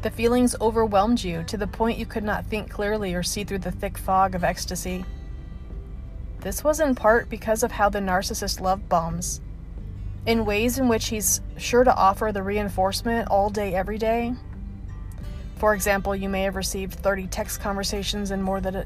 The 0.03 0.09
feelings 0.09 0.55
overwhelmed 0.61 1.21
you 1.21 1.43
to 1.43 1.57
the 1.57 1.67
point 1.67 1.99
you 1.99 2.05
could 2.05 2.23
not 2.23 2.45
think 2.45 2.69
clearly 2.69 3.13
or 3.13 3.23
see 3.23 3.43
through 3.43 3.59
the 3.59 3.73
thick 3.73 3.97
fog 3.97 4.35
of 4.35 4.45
ecstasy. 4.45 5.03
This 6.45 6.63
was 6.63 6.79
in 6.79 6.93
part 6.93 7.27
because 7.27 7.63
of 7.63 7.71
how 7.71 7.89
the 7.89 7.97
narcissist 7.97 8.61
love 8.61 8.87
bombs. 8.87 9.41
In 10.27 10.45
ways 10.45 10.77
in 10.77 10.87
which 10.87 11.07
he's 11.07 11.41
sure 11.57 11.83
to 11.83 11.95
offer 11.95 12.31
the 12.31 12.43
reinforcement 12.43 13.29
all 13.29 13.49
day, 13.49 13.73
every 13.73 13.97
day, 13.97 14.31
for 15.55 15.73
example, 15.73 16.15
you 16.15 16.29
may 16.29 16.43
have 16.43 16.55
received 16.55 16.93
30 16.99 17.25
text 17.29 17.61
conversations 17.61 18.29
in 18.29 18.43
more 18.43 18.61
than 18.61 18.75
a, 18.75 18.85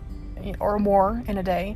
or 0.62 0.80
more 0.80 1.22
in 1.28 1.38
a 1.38 1.44
day, 1.44 1.76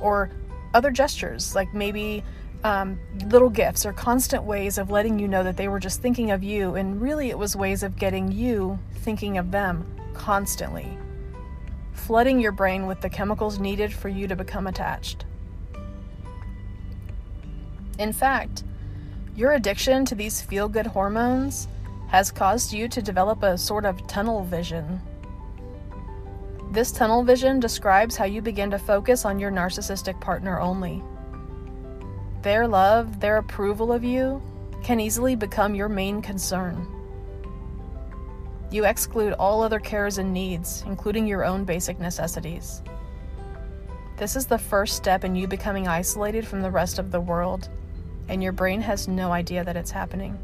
or 0.00 0.32
other 0.74 0.90
gestures, 0.90 1.54
like 1.54 1.72
maybe 1.72 2.24
um, 2.64 2.98
little 3.26 3.50
gifts 3.50 3.86
or 3.86 3.92
constant 3.92 4.42
ways 4.42 4.78
of 4.78 4.90
letting 4.90 5.20
you 5.20 5.28
know 5.28 5.44
that 5.44 5.56
they 5.56 5.68
were 5.68 5.78
just 5.78 6.02
thinking 6.02 6.32
of 6.32 6.42
you, 6.42 6.74
and 6.74 7.00
really 7.00 7.30
it 7.30 7.38
was 7.38 7.54
ways 7.54 7.84
of 7.84 7.94
getting 7.96 8.32
you 8.32 8.80
thinking 8.96 9.38
of 9.38 9.52
them 9.52 9.86
constantly, 10.12 10.98
flooding 12.00 12.40
your 12.40 12.52
brain 12.52 12.86
with 12.86 13.00
the 13.00 13.10
chemicals 13.10 13.58
needed 13.58 13.92
for 13.92 14.08
you 14.08 14.26
to 14.26 14.34
become 14.34 14.66
attached. 14.66 15.24
In 17.98 18.12
fact, 18.12 18.64
your 19.36 19.52
addiction 19.52 20.04
to 20.06 20.14
these 20.14 20.40
feel 20.40 20.68
good 20.68 20.86
hormones 20.86 21.68
has 22.08 22.32
caused 22.32 22.72
you 22.72 22.88
to 22.88 23.02
develop 23.02 23.42
a 23.42 23.56
sort 23.56 23.84
of 23.84 24.06
tunnel 24.06 24.42
vision. 24.44 25.00
This 26.72 26.92
tunnel 26.92 27.22
vision 27.22 27.60
describes 27.60 28.16
how 28.16 28.24
you 28.24 28.42
begin 28.42 28.70
to 28.70 28.78
focus 28.78 29.24
on 29.24 29.38
your 29.38 29.50
narcissistic 29.50 30.20
partner 30.20 30.58
only. 30.58 31.02
Their 32.42 32.66
love, 32.66 33.20
their 33.20 33.36
approval 33.36 33.92
of 33.92 34.02
you, 34.02 34.42
can 34.82 34.98
easily 34.98 35.36
become 35.36 35.74
your 35.74 35.88
main 35.88 36.22
concern. 36.22 36.86
You 38.70 38.84
exclude 38.84 39.32
all 39.32 39.62
other 39.62 39.80
cares 39.80 40.18
and 40.18 40.32
needs, 40.32 40.84
including 40.86 41.26
your 41.26 41.44
own 41.44 41.64
basic 41.64 41.98
necessities. 41.98 42.82
This 44.16 44.36
is 44.36 44.46
the 44.46 44.58
first 44.58 44.96
step 44.96 45.24
in 45.24 45.34
you 45.34 45.48
becoming 45.48 45.88
isolated 45.88 46.46
from 46.46 46.60
the 46.60 46.70
rest 46.70 47.00
of 47.00 47.10
the 47.10 47.20
world, 47.20 47.68
and 48.28 48.42
your 48.42 48.52
brain 48.52 48.80
has 48.80 49.08
no 49.08 49.32
idea 49.32 49.64
that 49.64 49.76
it's 49.76 49.90
happening. 49.90 50.38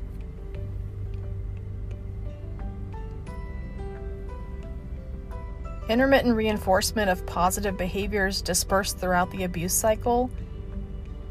Intermittent 5.88 6.34
reinforcement 6.34 7.08
of 7.08 7.24
positive 7.26 7.76
behaviors 7.76 8.42
dispersed 8.42 8.98
throughout 8.98 9.30
the 9.30 9.44
abuse 9.44 9.72
cycle. 9.72 10.28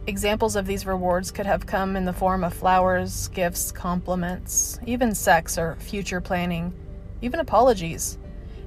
Examples 0.07 0.55
of 0.55 0.65
these 0.65 0.85
rewards 0.85 1.29
could 1.29 1.45
have 1.45 1.65
come 1.65 1.97
in 1.97 2.05
the 2.05 2.13
form 2.13 2.41
of 2.41 2.53
flowers, 2.53 3.27
gifts, 3.29 3.73
compliments, 3.73 4.79
even 4.85 5.13
sex 5.13 5.57
or 5.57 5.75
future 5.81 6.21
planning, 6.21 6.73
even 7.21 7.39
apologies. 7.39 8.17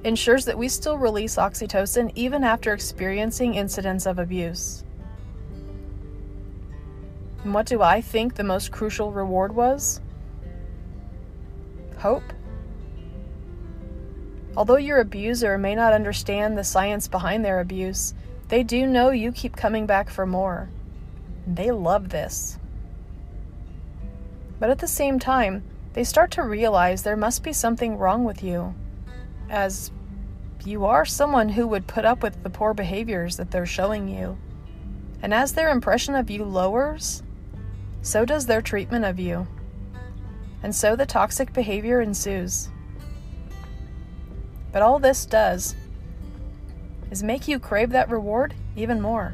Ensures 0.03 0.45
that 0.45 0.57
we 0.57 0.69
still 0.69 0.97
release 0.97 1.35
oxytocin 1.35 2.11
even 2.15 2.43
after 2.43 2.73
experiencing 2.73 3.55
incidents 3.55 4.05
of 4.05 4.17
abuse. 4.17 4.83
And 7.43 7.53
what 7.53 7.65
do 7.65 7.81
I 7.81 8.01
think 8.01 8.35
the 8.35 8.43
most 8.43 8.71
crucial 8.71 9.11
reward 9.11 9.55
was? 9.55 10.01
Hope. 11.97 12.23
Although 14.55 14.77
your 14.77 14.99
abuser 14.99 15.57
may 15.57 15.75
not 15.75 15.93
understand 15.93 16.57
the 16.57 16.63
science 16.63 17.07
behind 17.07 17.45
their 17.45 17.59
abuse, 17.59 18.13
they 18.49 18.63
do 18.63 18.85
know 18.85 19.11
you 19.11 19.31
keep 19.31 19.55
coming 19.55 19.85
back 19.85 20.09
for 20.09 20.25
more. 20.25 20.69
They 21.45 21.71
love 21.71 22.09
this. 22.09 22.57
But 24.59 24.69
at 24.69 24.79
the 24.79 24.87
same 24.87 25.19
time, 25.19 25.63
they 25.93 26.03
start 26.03 26.31
to 26.31 26.43
realize 26.43 27.03
there 27.03 27.17
must 27.17 27.43
be 27.43 27.53
something 27.53 27.97
wrong 27.97 28.23
with 28.23 28.43
you, 28.43 28.75
as 29.49 29.91
you 30.65 30.85
are 30.85 31.05
someone 31.05 31.49
who 31.49 31.67
would 31.67 31.87
put 31.87 32.05
up 32.05 32.21
with 32.21 32.43
the 32.43 32.49
poor 32.49 32.73
behaviors 32.73 33.37
that 33.37 33.51
they're 33.51 33.65
showing 33.65 34.07
you. 34.07 34.37
And 35.21 35.33
as 35.33 35.53
their 35.53 35.69
impression 35.69 36.15
of 36.15 36.29
you 36.29 36.43
lowers, 36.43 37.23
so 38.01 38.25
does 38.25 38.45
their 38.45 38.61
treatment 38.61 39.05
of 39.05 39.19
you. 39.19 39.47
And 40.61 40.75
so 40.75 40.95
the 40.95 41.05
toxic 41.05 41.53
behavior 41.53 42.01
ensues. 42.01 42.69
But 44.71 44.81
all 44.81 44.99
this 44.99 45.25
does 45.25 45.75
is 47.09 47.23
make 47.23 47.47
you 47.47 47.59
crave 47.59 47.89
that 47.91 48.09
reward 48.09 48.53
even 48.75 49.01
more. 49.01 49.33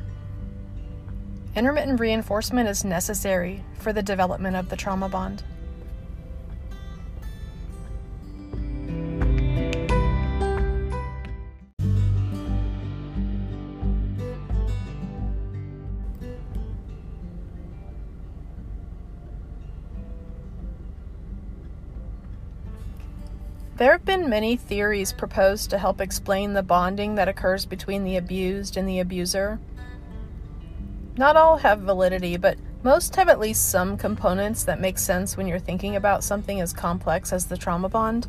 Intermittent 1.55 2.00
reinforcement 2.00 2.70
is 2.70 2.85
necessary 2.85 3.63
for 3.79 3.91
the 3.94 4.03
development 4.03 4.55
of 4.55 4.70
the 4.70 4.75
trauma 4.75 5.09
bond. 5.09 5.44
There 23.77 23.92
have 23.92 24.05
been 24.05 24.29
many 24.29 24.55
theories 24.55 25.11
proposed 25.11 25.70
to 25.70 25.77
help 25.77 26.00
explain 26.00 26.53
the 26.53 26.64
bonding 26.64 27.16
that 27.16 27.27
occurs 27.27 27.66
between 27.66 28.05
the 28.05 28.16
abused 28.16 28.77
and 28.77 28.88
the 28.88 29.01
abuser. 29.01 29.59
Not 31.18 31.35
all 31.35 31.57
have 31.57 31.81
validity, 31.81 32.38
but 32.38 32.57
most 32.83 33.18
have 33.18 33.27
at 33.27 33.40
least 33.40 33.70
some 33.70 33.98
components 33.98 34.64
that 34.64 34.79
make 34.79 34.98
sense 34.98 35.35
when 35.35 35.46
you're 35.46 35.59
thinking 35.59 35.98
about 35.98 36.24
something 36.24 36.61
as 36.61 36.72
complex 36.72 37.33
as 37.33 37.48
the 37.48 37.57
trauma 37.57 37.90
bond. 37.90 38.27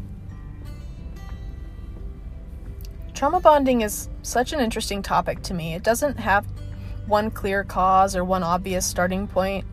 Trauma 3.15 3.39
bonding 3.39 3.83
is 3.83 4.09
such 4.23 4.53
an 4.53 4.59
interesting 4.59 5.01
topic 5.01 5.43
to 5.45 5.55
me. 5.55 5.75
It 5.75 5.85
doesn't 5.85 6.19
have 6.19 6.45
one 7.07 7.31
clear 7.31 7.63
cause 7.63 8.17
or 8.17 8.25
one 8.25 8.43
obvious 8.43 8.85
starting 8.85 9.29
point. 9.29 9.65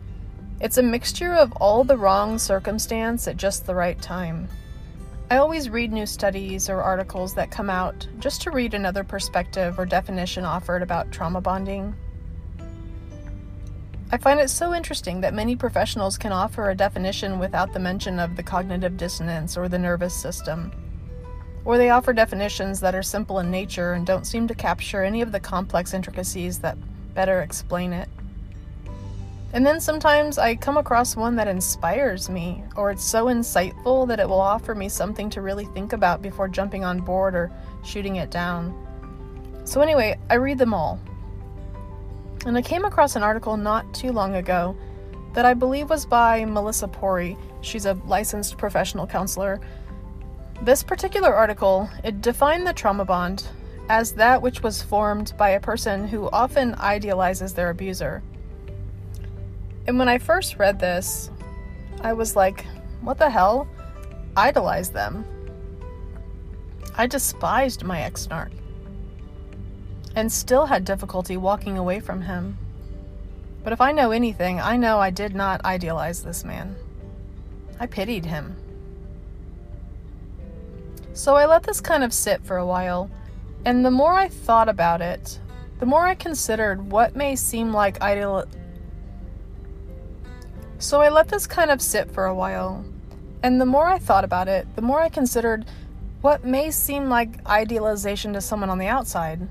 It's 0.60 0.78
a 0.78 0.84
mixture 0.84 1.34
of 1.34 1.50
all 1.54 1.82
the 1.82 1.96
wrong 1.96 2.38
circumstance 2.38 3.26
at 3.26 3.36
just 3.36 3.66
the 3.66 3.74
right 3.74 4.00
time. 4.00 4.48
I 5.30 5.38
always 5.38 5.70
read 5.70 5.90
new 5.90 6.04
studies 6.04 6.68
or 6.68 6.82
articles 6.82 7.34
that 7.34 7.50
come 7.50 7.70
out 7.70 8.06
just 8.18 8.42
to 8.42 8.50
read 8.50 8.74
another 8.74 9.02
perspective 9.02 9.78
or 9.78 9.86
definition 9.86 10.44
offered 10.44 10.82
about 10.82 11.10
trauma 11.10 11.40
bonding. 11.40 11.94
I 14.12 14.18
find 14.18 14.38
it 14.38 14.50
so 14.50 14.74
interesting 14.74 15.22
that 15.22 15.32
many 15.32 15.56
professionals 15.56 16.18
can 16.18 16.30
offer 16.30 16.68
a 16.68 16.76
definition 16.76 17.38
without 17.38 17.72
the 17.72 17.80
mention 17.80 18.20
of 18.20 18.36
the 18.36 18.42
cognitive 18.42 18.98
dissonance 18.98 19.56
or 19.56 19.66
the 19.66 19.78
nervous 19.78 20.14
system. 20.14 20.70
Or 21.64 21.78
they 21.78 21.88
offer 21.88 22.12
definitions 22.12 22.78
that 22.80 22.94
are 22.94 23.02
simple 23.02 23.38
in 23.38 23.50
nature 23.50 23.94
and 23.94 24.06
don't 24.06 24.26
seem 24.26 24.46
to 24.48 24.54
capture 24.54 25.02
any 25.02 25.22
of 25.22 25.32
the 25.32 25.40
complex 25.40 25.94
intricacies 25.94 26.58
that 26.58 26.76
better 27.14 27.40
explain 27.40 27.94
it. 27.94 28.10
And 29.54 29.64
then 29.64 29.80
sometimes 29.80 30.36
I 30.36 30.56
come 30.56 30.76
across 30.76 31.14
one 31.14 31.36
that 31.36 31.46
inspires 31.46 32.28
me, 32.28 32.64
or 32.74 32.90
it's 32.90 33.04
so 33.04 33.26
insightful 33.26 34.06
that 34.08 34.18
it 34.18 34.28
will 34.28 34.40
offer 34.40 34.74
me 34.74 34.88
something 34.88 35.30
to 35.30 35.40
really 35.42 35.66
think 35.66 35.92
about 35.92 36.20
before 36.20 36.48
jumping 36.48 36.84
on 36.84 36.98
board 36.98 37.36
or 37.36 37.52
shooting 37.84 38.16
it 38.16 38.32
down. 38.32 38.74
So, 39.62 39.80
anyway, 39.80 40.18
I 40.28 40.34
read 40.34 40.58
them 40.58 40.74
all. 40.74 40.98
And 42.46 42.58
I 42.58 42.62
came 42.62 42.84
across 42.84 43.14
an 43.14 43.22
article 43.22 43.56
not 43.56 43.94
too 43.94 44.10
long 44.10 44.34
ago 44.34 44.76
that 45.34 45.44
I 45.44 45.54
believe 45.54 45.88
was 45.88 46.04
by 46.04 46.44
Melissa 46.44 46.88
Pori. 46.88 47.38
She's 47.60 47.86
a 47.86 47.94
licensed 48.06 48.58
professional 48.58 49.06
counselor. 49.06 49.60
This 50.62 50.82
particular 50.82 51.32
article, 51.32 51.88
it 52.02 52.20
defined 52.22 52.66
the 52.66 52.72
trauma 52.72 53.04
bond 53.04 53.46
as 53.88 54.12
that 54.14 54.42
which 54.42 54.64
was 54.64 54.82
formed 54.82 55.32
by 55.38 55.50
a 55.50 55.60
person 55.60 56.08
who 56.08 56.28
often 56.30 56.74
idealizes 56.74 57.54
their 57.54 57.70
abuser. 57.70 58.20
And 59.86 59.98
when 59.98 60.08
I 60.08 60.18
first 60.18 60.56
read 60.58 60.78
this, 60.78 61.30
I 62.00 62.12
was 62.12 62.36
like, 62.36 62.64
what 63.00 63.18
the 63.18 63.30
hell? 63.30 63.68
Idolize 64.36 64.90
them. 64.90 65.24
I 66.96 67.06
despised 67.06 67.84
my 67.84 68.02
ex 68.02 68.26
narc 68.28 68.50
and 70.16 70.30
still 70.30 70.66
had 70.66 70.84
difficulty 70.84 71.36
walking 71.36 71.76
away 71.76 72.00
from 72.00 72.22
him. 72.22 72.56
But 73.62 73.72
if 73.72 73.80
I 73.80 73.92
know 73.92 74.10
anything, 74.10 74.60
I 74.60 74.76
know 74.76 74.98
I 74.98 75.10
did 75.10 75.34
not 75.34 75.64
idealize 75.64 76.22
this 76.22 76.44
man. 76.44 76.76
I 77.80 77.86
pitied 77.86 78.24
him. 78.24 78.56
So 81.14 81.34
I 81.34 81.46
let 81.46 81.62
this 81.62 81.80
kind 81.80 82.04
of 82.04 82.12
sit 82.12 82.44
for 82.44 82.56
a 82.56 82.66
while, 82.66 83.10
and 83.64 83.84
the 83.84 83.90
more 83.90 84.12
I 84.12 84.28
thought 84.28 84.68
about 84.68 85.00
it, 85.00 85.38
the 85.78 85.86
more 85.86 86.04
I 86.04 86.14
considered 86.14 86.90
what 86.90 87.16
may 87.16 87.36
seem 87.36 87.72
like 87.72 88.00
ideal 88.00 88.44
so 90.78 91.00
I 91.00 91.08
let 91.08 91.28
this 91.28 91.46
kind 91.46 91.70
of 91.70 91.80
sit 91.80 92.10
for 92.10 92.26
a 92.26 92.34
while. 92.34 92.84
And 93.42 93.60
the 93.60 93.66
more 93.66 93.86
I 93.86 93.98
thought 93.98 94.24
about 94.24 94.48
it, 94.48 94.66
the 94.76 94.82
more 94.82 95.00
I 95.00 95.08
considered 95.08 95.66
what 96.20 96.44
may 96.44 96.70
seem 96.70 97.08
like 97.10 97.46
idealization 97.46 98.32
to 98.32 98.40
someone 98.40 98.70
on 98.70 98.78
the 98.78 98.86
outside, 98.86 99.46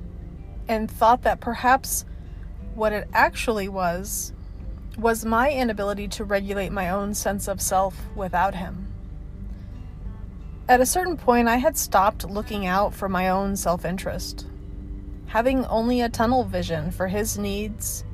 and 0.68 0.90
thought 0.90 1.22
that 1.22 1.40
perhaps 1.40 2.06
what 2.74 2.94
it 2.94 3.08
actually 3.14 3.70
was 3.70 4.34
was 4.98 5.26
my 5.26 5.52
inability 5.52 6.08
to 6.08 6.24
regulate 6.24 6.72
my 6.72 6.90
own 6.90 7.14
sense 7.14 7.48
of 7.48 7.62
self 7.62 7.96
without 8.16 8.56
him. 8.56 8.88
At 10.68 10.82
a 10.82 10.86
certain 10.86 11.18
point, 11.18 11.48
I 11.48 11.58
had 11.58 11.78
stopped 11.78 12.30
looking 12.30 12.66
out 12.66 12.94
for 12.94 13.10
my 13.10 13.30
own 13.30 13.56
self 13.56 13.86
interest, 13.86 14.48
having 15.28 15.66
only 15.66 16.02
a 16.02 16.10
tunnel 16.10 16.44
vision 16.44 16.92
for 16.92 17.08
his 17.08 17.38
needs, 17.38 18.06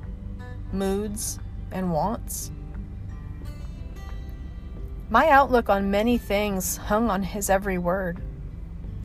moods, 0.74 1.40
and 1.72 1.94
wants. 1.94 2.52
My 5.12 5.30
outlook 5.30 5.70
on 5.70 5.90
many 5.90 6.20
things 6.20 6.78
hung 6.78 7.10
on 7.10 7.24
his 7.24 7.50
every 7.50 7.80
word. 7.80 8.22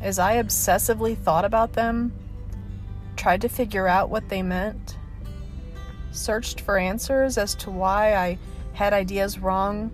As 0.02 0.18
I 0.18 0.36
obsessively 0.36 1.16
thought 1.16 1.46
about 1.46 1.72
them, 1.72 2.12
tried 3.16 3.40
to 3.40 3.48
figure 3.48 3.88
out 3.88 4.10
what 4.10 4.28
they 4.28 4.42
meant, 4.42 4.98
searched 6.10 6.60
for 6.60 6.76
answers 6.76 7.38
as 7.38 7.54
to 7.54 7.70
why 7.70 8.16
I 8.16 8.38
had 8.74 8.92
ideas 8.92 9.38
wrong, 9.38 9.90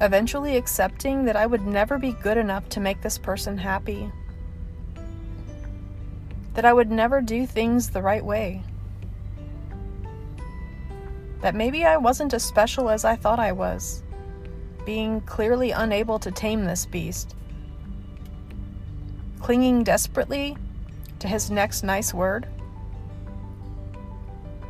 eventually 0.00 0.56
accepting 0.56 1.24
that 1.24 1.34
I 1.34 1.46
would 1.46 1.66
never 1.66 1.98
be 1.98 2.12
good 2.12 2.36
enough 2.36 2.68
to 2.68 2.80
make 2.80 3.00
this 3.00 3.18
person 3.18 3.58
happy, 3.58 4.12
that 6.52 6.64
I 6.64 6.72
would 6.72 6.92
never 6.92 7.20
do 7.20 7.46
things 7.46 7.90
the 7.90 8.02
right 8.02 8.24
way, 8.24 8.62
that 11.40 11.56
maybe 11.56 11.84
I 11.84 11.96
wasn't 11.96 12.32
as 12.32 12.44
special 12.44 12.88
as 12.88 13.04
I 13.04 13.16
thought 13.16 13.40
I 13.40 13.50
was, 13.50 14.03
being 14.84 15.20
clearly 15.22 15.70
unable 15.70 16.18
to 16.18 16.30
tame 16.30 16.64
this 16.64 16.86
beast, 16.86 17.34
clinging 19.40 19.84
desperately 19.84 20.56
to 21.18 21.28
his 21.28 21.50
next 21.50 21.82
nice 21.82 22.12
word. 22.12 22.46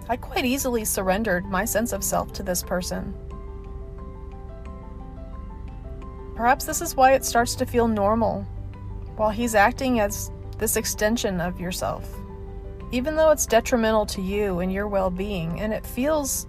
I 0.09 0.16
quite 0.16 0.44
easily 0.44 0.85
surrendered 0.85 1.46
my 1.46 1.64
sense 1.64 1.92
of 1.92 2.05
self 2.05 2.33
to 2.35 2.42
this 2.42 2.62
person. 2.62 3.14
Perhaps 6.37 6.64
this 6.64 6.83
is 6.83 6.96
why 6.96 7.12
it 7.12 7.24
starts 7.24 7.55
to 7.57 7.66
feel 7.66 7.88
normal 7.88 8.42
while 9.16 9.31
he's 9.31 9.55
acting 9.55 10.00
as 10.00 10.31
this 10.59 10.77
extension 10.77 11.40
of 11.40 11.61
yourself. 11.61 12.09
Even 12.90 13.16
though 13.16 13.31
it's 13.31 13.46
detrimental 13.46 14.07
to 14.07 14.20
you 14.20 14.61
and 14.61 14.72
your 14.72 14.87
well 14.88 15.11
being, 15.11 15.61
and 15.61 15.72
it 15.72 15.87
feels 15.87 16.46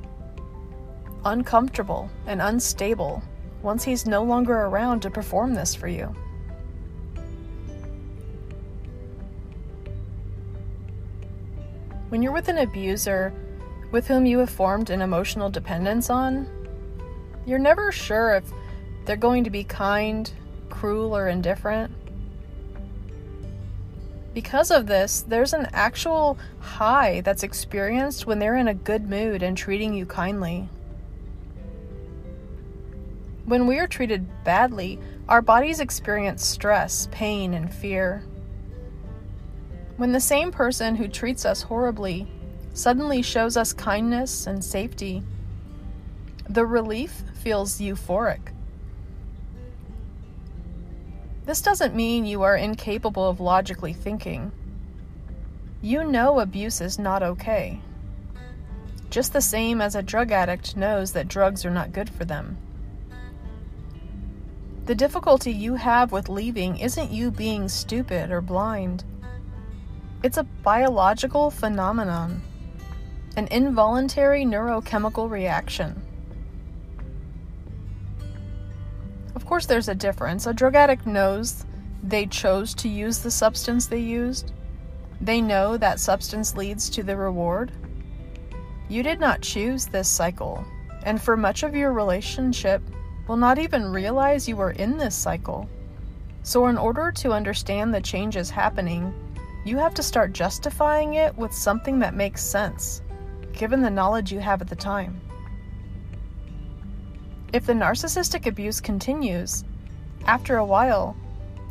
uncomfortable 1.23 2.09
and 2.27 2.41
unstable 2.41 3.23
once 3.65 3.83
he's 3.83 4.05
no 4.05 4.23
longer 4.23 4.53
around 4.53 5.01
to 5.01 5.09
perform 5.09 5.55
this 5.55 5.73
for 5.73 5.87
you. 5.87 6.15
When 12.09 12.21
you're 12.21 12.31
with 12.31 12.47
an 12.47 12.59
abuser 12.59 13.33
with 13.91 14.07
whom 14.07 14.25
you 14.27 14.37
have 14.37 14.51
formed 14.51 14.91
an 14.91 15.01
emotional 15.01 15.49
dependence 15.49 16.11
on, 16.11 16.47
you're 17.47 17.59
never 17.59 17.91
sure 17.91 18.35
if 18.35 18.43
they're 19.05 19.15
going 19.15 19.43
to 19.43 19.49
be 19.49 19.63
kind, 19.63 20.31
cruel, 20.69 21.17
or 21.17 21.27
indifferent. 21.27 21.91
Because 24.35 24.69
of 24.69 24.85
this, 24.85 25.21
there's 25.21 25.53
an 25.53 25.67
actual 25.73 26.37
high 26.59 27.21
that's 27.21 27.43
experienced 27.43 28.27
when 28.27 28.37
they're 28.37 28.57
in 28.57 28.67
a 28.67 28.73
good 28.75 29.09
mood 29.09 29.41
and 29.41 29.57
treating 29.57 29.93
you 29.93 30.05
kindly. 30.05 30.69
When 33.45 33.67
we 33.67 33.77
are 33.77 33.87
treated 33.87 34.43
badly, 34.43 34.99
our 35.29 35.41
bodies 35.41 35.79
experience 35.79 36.43
stress, 36.43 37.07
pain, 37.11 37.53
and 37.53 37.71
fear. 37.71 38.23
When 39.97 40.11
the 40.11 40.19
same 40.19 40.51
person 40.51 40.95
who 40.95 41.07
treats 41.07 41.45
us 41.45 41.61
horribly 41.61 42.27
suddenly 42.73 43.21
shows 43.21 43.55
us 43.55 43.71
kindness 43.71 44.47
and 44.47 44.63
safety, 44.63 45.21
the 46.49 46.65
relief 46.65 47.23
feels 47.35 47.79
euphoric. 47.79 48.51
This 51.45 51.61
doesn't 51.61 51.95
mean 51.95 52.25
you 52.25 52.41
are 52.41 52.55
incapable 52.55 53.29
of 53.29 53.39
logically 53.39 53.93
thinking. 53.93 54.51
You 55.83 56.03
know 56.03 56.39
abuse 56.39 56.81
is 56.81 56.97
not 56.97 57.21
okay. 57.21 57.79
Just 59.11 59.33
the 59.33 59.41
same 59.41 59.81
as 59.81 59.93
a 59.93 60.01
drug 60.01 60.31
addict 60.31 60.75
knows 60.75 61.11
that 61.11 61.27
drugs 61.27 61.63
are 61.63 61.71
not 61.71 61.93
good 61.93 62.09
for 62.09 62.25
them. 62.25 62.57
The 64.85 64.95
difficulty 64.95 65.51
you 65.51 65.75
have 65.75 66.11
with 66.11 66.29
leaving 66.29 66.77
isn't 66.77 67.11
you 67.11 67.31
being 67.31 67.67
stupid 67.69 68.29
or 68.29 68.41
blind. 68.41 69.03
It's 70.21 70.37
a 70.37 70.43
biological 70.43 71.49
phenomenon, 71.49 72.41
an 73.35 73.47
involuntary 73.47 74.45
neurochemical 74.45 75.29
reaction. 75.29 76.01
Of 79.35 79.45
course, 79.45 79.65
there's 79.65 79.89
a 79.89 79.95
difference. 79.95 80.45
A 80.45 80.53
drug 80.53 80.75
addict 80.75 81.07
knows 81.07 81.65
they 82.03 82.27
chose 82.27 82.73
to 82.75 82.87
use 82.87 83.19
the 83.19 83.31
substance 83.31 83.87
they 83.87 83.99
used, 83.99 84.53
they 85.21 85.41
know 85.41 85.77
that 85.77 85.99
substance 85.99 86.55
leads 86.55 86.89
to 86.91 87.03
the 87.03 87.17
reward. 87.17 87.71
You 88.89 89.01
did 89.01 89.19
not 89.19 89.41
choose 89.41 89.87
this 89.87 90.07
cycle, 90.07 90.63
and 91.03 91.21
for 91.21 91.35
much 91.35 91.63
of 91.63 91.75
your 91.75 91.93
relationship, 91.93 92.81
will 93.27 93.37
not 93.37 93.59
even 93.59 93.91
realize 93.91 94.47
you 94.47 94.59
are 94.59 94.71
in 94.71 94.97
this 94.97 95.15
cycle. 95.15 95.69
So, 96.43 96.67
in 96.67 96.77
order 96.77 97.11
to 97.11 97.31
understand 97.31 97.93
the 97.93 98.01
changes 98.01 98.49
happening, 98.49 99.13
you 99.65 99.77
have 99.77 99.95
to 99.95 100.03
start 100.03 100.33
justifying 100.33 101.15
it 101.15 101.35
with 101.35 101.51
something 101.51 101.97
that 101.99 102.13
makes 102.13 102.43
sense, 102.43 103.01
given 103.53 103.81
the 103.81 103.89
knowledge 103.89 104.31
you 104.31 104.39
have 104.39 104.61
at 104.61 104.67
the 104.67 104.75
time. 104.75 105.19
If 107.51 107.65
the 107.65 107.73
narcissistic 107.73 108.45
abuse 108.45 108.79
continues, 108.79 109.63
after 110.27 110.57
a 110.57 110.65
while, 110.65 111.15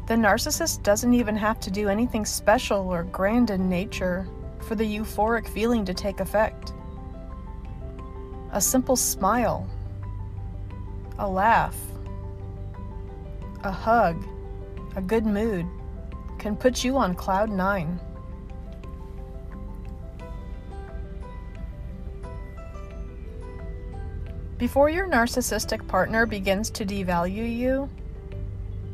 the 0.07 0.15
narcissist 0.15 0.83
doesn't 0.83 1.15
even 1.15 1.37
have 1.37 1.61
to 1.61 1.71
do 1.71 1.89
anything 1.89 2.25
special 2.25 2.89
or 2.89 3.05
grand 3.05 3.51
in 3.51 3.69
nature 3.69 4.27
for 4.61 4.75
the 4.75 4.85
euphoric 4.85 5.49
feeling 5.49 5.85
to 5.85 5.95
take 5.95 6.21
effect. 6.21 6.73
A 8.53 8.61
simple 8.61 8.97
smile, 8.97 9.69
a 11.19 11.29
laugh, 11.29 11.77
a 13.63 13.71
hug, 13.71 14.25
a 14.97 15.03
good 15.03 15.27
mood 15.27 15.67
can 16.39 16.57
put 16.57 16.85
you 16.85 16.97
on 16.97 17.15
cloud 17.15 17.51
nine. 17.51 18.01
Before 24.59 24.89
your 24.89 25.09
narcissistic 25.09 25.87
partner 25.89 26.27
begins 26.27 26.71
to 26.71 26.87
devalue 26.87 27.55
you, 27.55 27.89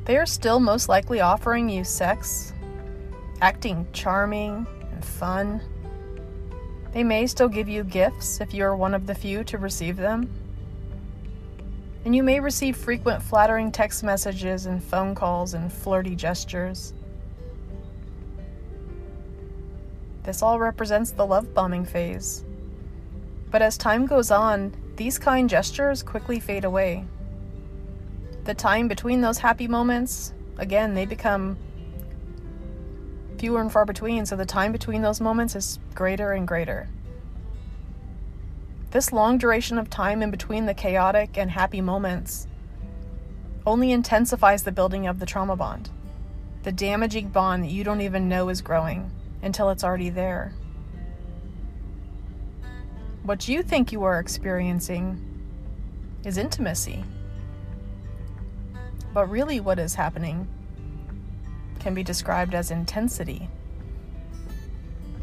they 0.05 0.17
are 0.17 0.27
still 0.27 0.59
most 0.59 0.89
likely 0.89 1.21
offering 1.21 1.69
you 1.69 1.85
sex, 1.85 2.53
acting 3.41 3.87
charming 3.93 4.67
and 4.93 5.05
fun. 5.05 5.61
They 6.93 7.05
may 7.05 7.27
still 7.27 7.49
give 7.49 7.69
you 7.69 7.85
gifts 7.85 8.41
if 8.41 8.55
you 8.55 8.65
are 8.65 8.75
one 8.75 8.95
of 8.95 9.07
the 9.07 9.15
few 9.15 9.45
to 9.45 9.59
receive 9.59 9.97
them. 9.97 10.40
And 12.05 12.17
you 12.17 12.23
may 12.23 12.41
receive 12.41 12.77
frequent 12.77 13.23
flattering 13.23 13.71
text 13.71 14.03
messages 14.03 14.67
and 14.67 14.83
phone 14.83 15.15
calls 15.15 15.55
and 15.55 15.73
flirty 15.73 16.17
gestures. 16.17 16.95
This 20.23 20.43
all 20.43 20.59
represents 20.59 21.11
the 21.11 21.27
love 21.27 21.53
bombing 21.55 21.85
phase. 21.85 22.45
But 23.51 23.63
as 23.63 23.77
time 23.77 24.07
goes 24.07 24.31
on, 24.31 24.75
these 24.97 25.19
kind 25.19 25.49
gestures 25.49 26.03
quickly 26.03 26.41
fade 26.41 26.65
away. 26.65 27.05
The 28.45 28.55
time 28.55 28.89
between 28.89 29.21
those 29.21 29.39
happy 29.39 29.69
moments, 29.69 30.33
again, 30.57 30.95
they 30.95 31.05
become 31.05 31.59
fewer 33.39 33.61
and 33.61 33.73
far 33.73 33.85
between, 33.85 34.27
so 34.27 34.37
the 34.37 34.47
time 34.47 34.73
between 34.73 35.03
those 35.03 35.21
moments 35.21 35.57
is 35.57 35.79
greater 35.95 36.33
and 36.33 36.47
greater. 36.47 36.89
This 38.91 39.13
long 39.13 39.39
duration 39.39 39.79
of 39.79 39.89
time 39.89 40.21
in 40.21 40.33
between 40.33 40.67
the 40.67 40.75
chaotic 40.75 41.39
and 41.39 41.49
happy 41.49 41.81
moments 41.81 42.49
only 43.65 43.93
intensifies 43.93 44.65
the 44.65 44.73
building 44.73 45.07
of 45.07 45.21
the 45.21 45.27
trauma 45.27 45.55
bond, 45.55 45.91
the 46.65 46.73
damaging 46.73 47.29
bond 47.29 47.63
that 47.63 47.71
you 47.71 47.85
don't 47.85 48.01
even 48.01 48.29
know 48.29 48.49
is 48.49 48.61
growing 48.61 49.13
until 49.43 49.71
it's 49.71 49.85
already 49.85 50.11
there. 50.11 50.53
What 53.23 53.47
you 53.47 53.63
think 53.63 53.93
you 53.93 54.03
are 54.03 54.19
experiencing 54.19 55.25
is 56.25 56.37
intimacy. 56.37 57.05
But 59.15 59.31
really, 59.31 59.61
what 59.61 59.79
is 59.79 59.95
happening 59.95 60.49
can 61.79 61.95
be 61.95 62.03
described 62.03 62.55
as 62.55 62.73
intensity. 62.73 63.49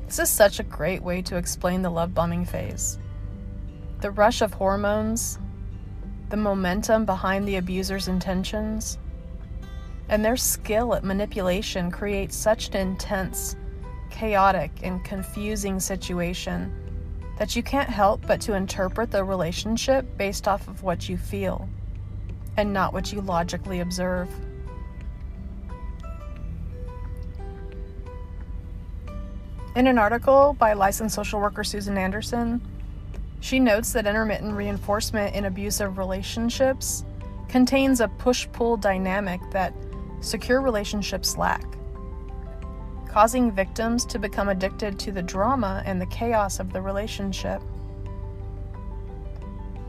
This 0.06 0.20
is 0.20 0.30
such 0.30 0.62
a 0.62 0.64
great 0.64 1.04
way 1.04 1.22
to 1.24 1.36
explain 1.36 1.82
the 1.82 1.90
love 1.90 2.14
bombing 2.14 2.46
phase. 2.46 2.98
The 4.00 4.12
rush 4.12 4.42
of 4.42 4.54
hormones, 4.54 5.40
the 6.30 6.38
momentum 6.38 7.06
behind 7.06 7.48
the 7.48 7.56
abuser's 7.56 8.08
intentions, 8.08 9.00
and 10.08 10.24
their 10.24 10.38
skill 10.38 10.94
at 10.94 11.04
manipulation 11.04 11.90
creates 11.90 12.36
such 12.36 12.70
an 12.70 12.76
intense 12.76 13.56
chaotic 14.12 14.72
and 14.84 15.04
confusing 15.04 15.80
situation 15.80 16.72
that 17.40 17.56
you 17.56 17.64
can't 17.64 17.90
help 17.90 18.26
but 18.26 18.40
to 18.42 18.54
interpret 18.54 19.12
the 19.12 19.24
relationship 19.24 20.06
based 20.18 20.48
off 20.48 20.68
of 20.68 20.84
what 20.84 21.10
you 21.10 21.18
feel 21.18 21.68
and 22.56 22.72
not 22.74 22.94
what 22.94 23.12
you 23.12 23.22
logically 23.22 23.80
observe. 23.80 24.30
In 29.76 29.86
an 29.86 30.00
article 30.00 30.56
by 30.58 30.74
licensed 30.74 31.14
social 31.14 31.40
worker 31.40 31.64
Susan 31.64 31.98
Anderson, 31.98 32.62
she 33.40 33.60
notes 33.60 33.94
that 33.94 34.08
intermittent 34.08 34.54
reinforcement 34.54 35.36
in 35.36 35.46
abusive 35.46 35.98
relationships 35.98 37.06
contains 37.48 38.02
a 38.02 38.08
push 38.08 38.48
pull 38.52 38.78
dynamic 38.78 39.40
that 39.52 39.74
secure 40.22 40.62
relationships 40.62 41.38
lack 41.38 41.78
causing 43.18 43.52
victims 43.52 44.06
to 44.06 44.20
become 44.20 44.48
addicted 44.48 45.00
to 45.00 45.12
the 45.12 45.24
drama 45.24 45.82
and 45.88 46.00
the 46.00 46.06
chaos 46.06 46.60
of 46.60 46.72
the 46.72 46.80
relationship. 46.80 47.64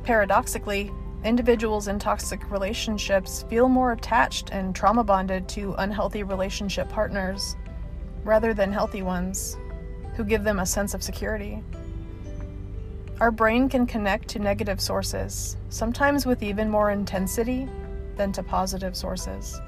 Paradoxically, 0.03 0.91
individuals 1.25 1.89
in 1.89 1.99
toxic 1.99 2.51
relationships 2.51 3.45
feel 3.51 3.69
more 3.69 3.93
attached 3.93 4.49
and 4.51 4.75
trauma 4.75 5.05
bonded 5.05 5.47
to 5.47 5.75
unhealthy 5.75 6.23
relationship 6.23 6.89
partners 6.89 7.55
rather 8.25 8.55
than 8.55 8.73
healthy 8.73 9.03
ones 9.03 9.59
who 10.15 10.25
give 10.25 10.43
them 10.43 10.61
a 10.61 10.65
sense 10.65 10.95
of 10.95 11.03
security. 11.03 11.63
Our 13.21 13.33
brain 13.33 13.69
can 13.69 13.85
connect 13.85 14.29
to 14.29 14.39
negative 14.39 14.81
sources, 14.81 15.57
sometimes 15.71 16.25
with 16.25 16.41
even 16.41 16.71
more 16.71 16.93
intensity 16.93 17.69
than 18.17 18.31
to 18.33 18.45
positive 18.45 18.97
sources. 18.97 19.61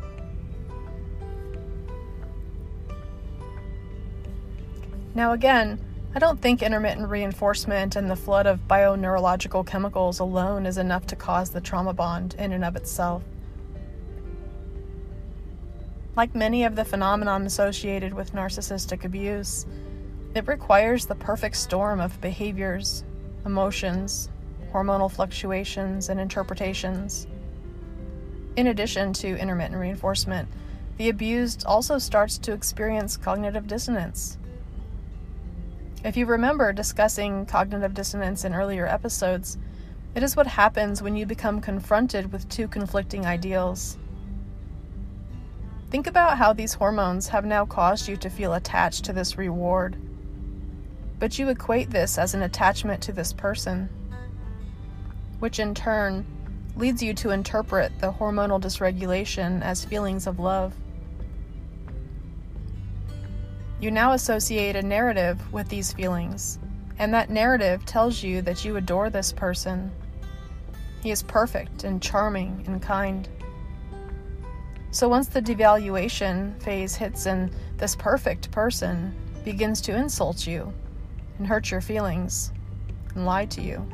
Now, 5.16 5.32
again, 5.32 5.80
I 6.14 6.20
don't 6.20 6.40
think 6.40 6.62
intermittent 6.62 7.08
reinforcement 7.08 7.96
and 7.96 8.08
the 8.08 8.14
flood 8.14 8.46
of 8.46 8.68
bioneurological 8.68 9.66
chemicals 9.66 10.20
alone 10.20 10.64
is 10.64 10.78
enough 10.78 11.06
to 11.08 11.16
cause 11.16 11.50
the 11.50 11.60
trauma 11.60 11.92
bond 11.92 12.36
in 12.38 12.52
and 12.52 12.64
of 12.64 12.76
itself. 12.76 13.24
Like 16.14 16.36
many 16.36 16.62
of 16.64 16.76
the 16.76 16.84
phenomena 16.84 17.40
associated 17.44 18.14
with 18.14 18.32
narcissistic 18.32 19.04
abuse, 19.04 19.66
it 20.36 20.46
requires 20.46 21.06
the 21.06 21.14
perfect 21.16 21.56
storm 21.56 22.00
of 22.00 22.20
behaviors, 22.20 23.04
emotions, 23.44 24.28
hormonal 24.72 25.10
fluctuations, 25.10 26.08
and 26.08 26.20
interpretations. 26.20 27.26
In 28.56 28.66
addition 28.66 29.12
to 29.14 29.38
intermittent 29.38 29.80
reinforcement, 29.80 30.48
the 30.96 31.08
abused 31.08 31.64
also 31.64 31.98
starts 31.98 32.38
to 32.38 32.52
experience 32.52 33.16
cognitive 33.16 33.66
dissonance. 33.66 34.36
If 36.04 36.16
you 36.16 36.26
remember 36.26 36.72
discussing 36.72 37.46
cognitive 37.46 37.94
dissonance 37.94 38.44
in 38.44 38.54
earlier 38.54 38.86
episodes, 38.86 39.58
it 40.14 40.22
is 40.22 40.36
what 40.36 40.46
happens 40.46 41.02
when 41.02 41.16
you 41.16 41.26
become 41.26 41.60
confronted 41.60 42.32
with 42.32 42.48
two 42.48 42.68
conflicting 42.68 43.26
ideals. 43.26 43.96
Think 45.90 46.06
about 46.06 46.38
how 46.38 46.52
these 46.52 46.74
hormones 46.74 47.28
have 47.28 47.44
now 47.44 47.66
caused 47.66 48.08
you 48.08 48.16
to 48.18 48.30
feel 48.30 48.54
attached 48.54 49.04
to 49.04 49.12
this 49.12 49.38
reward 49.38 49.96
but 51.20 51.38
you 51.38 51.50
equate 51.50 51.90
this 51.90 52.18
as 52.18 52.34
an 52.34 52.42
attachment 52.42 53.02
to 53.02 53.12
this 53.12 53.32
person, 53.32 53.88
which 55.38 55.60
in 55.60 55.74
turn 55.74 56.26
leads 56.76 57.02
you 57.02 57.12
to 57.12 57.30
interpret 57.30 57.92
the 58.00 58.10
hormonal 58.10 58.60
dysregulation 58.60 59.62
as 59.62 59.84
feelings 59.84 60.26
of 60.26 60.38
love. 60.38 60.72
You 63.80 63.90
now 63.90 64.12
associate 64.12 64.76
a 64.76 64.82
narrative 64.82 65.52
with 65.52 65.68
these 65.68 65.92
feelings, 65.92 66.58
and 66.98 67.12
that 67.12 67.30
narrative 67.30 67.84
tells 67.84 68.22
you 68.22 68.40
that 68.42 68.64
you 68.64 68.76
adore 68.76 69.10
this 69.10 69.32
person. 69.32 69.92
He 71.02 71.10
is 71.10 71.22
perfect 71.22 71.84
and 71.84 72.02
charming 72.02 72.64
and 72.66 72.80
kind. 72.80 73.28
So 74.90 75.08
once 75.08 75.28
the 75.28 75.40
devaluation 75.40 76.60
phase 76.62 76.94
hits 76.94 77.26
and 77.26 77.54
this 77.76 77.94
perfect 77.94 78.50
person 78.50 79.14
begins 79.44 79.80
to 79.82 79.96
insult 79.96 80.46
you, 80.46 80.72
and 81.40 81.48
hurt 81.48 81.70
your 81.70 81.80
feelings 81.80 82.52
and 83.14 83.24
lie 83.24 83.46
to 83.46 83.62
you. 83.62 83.84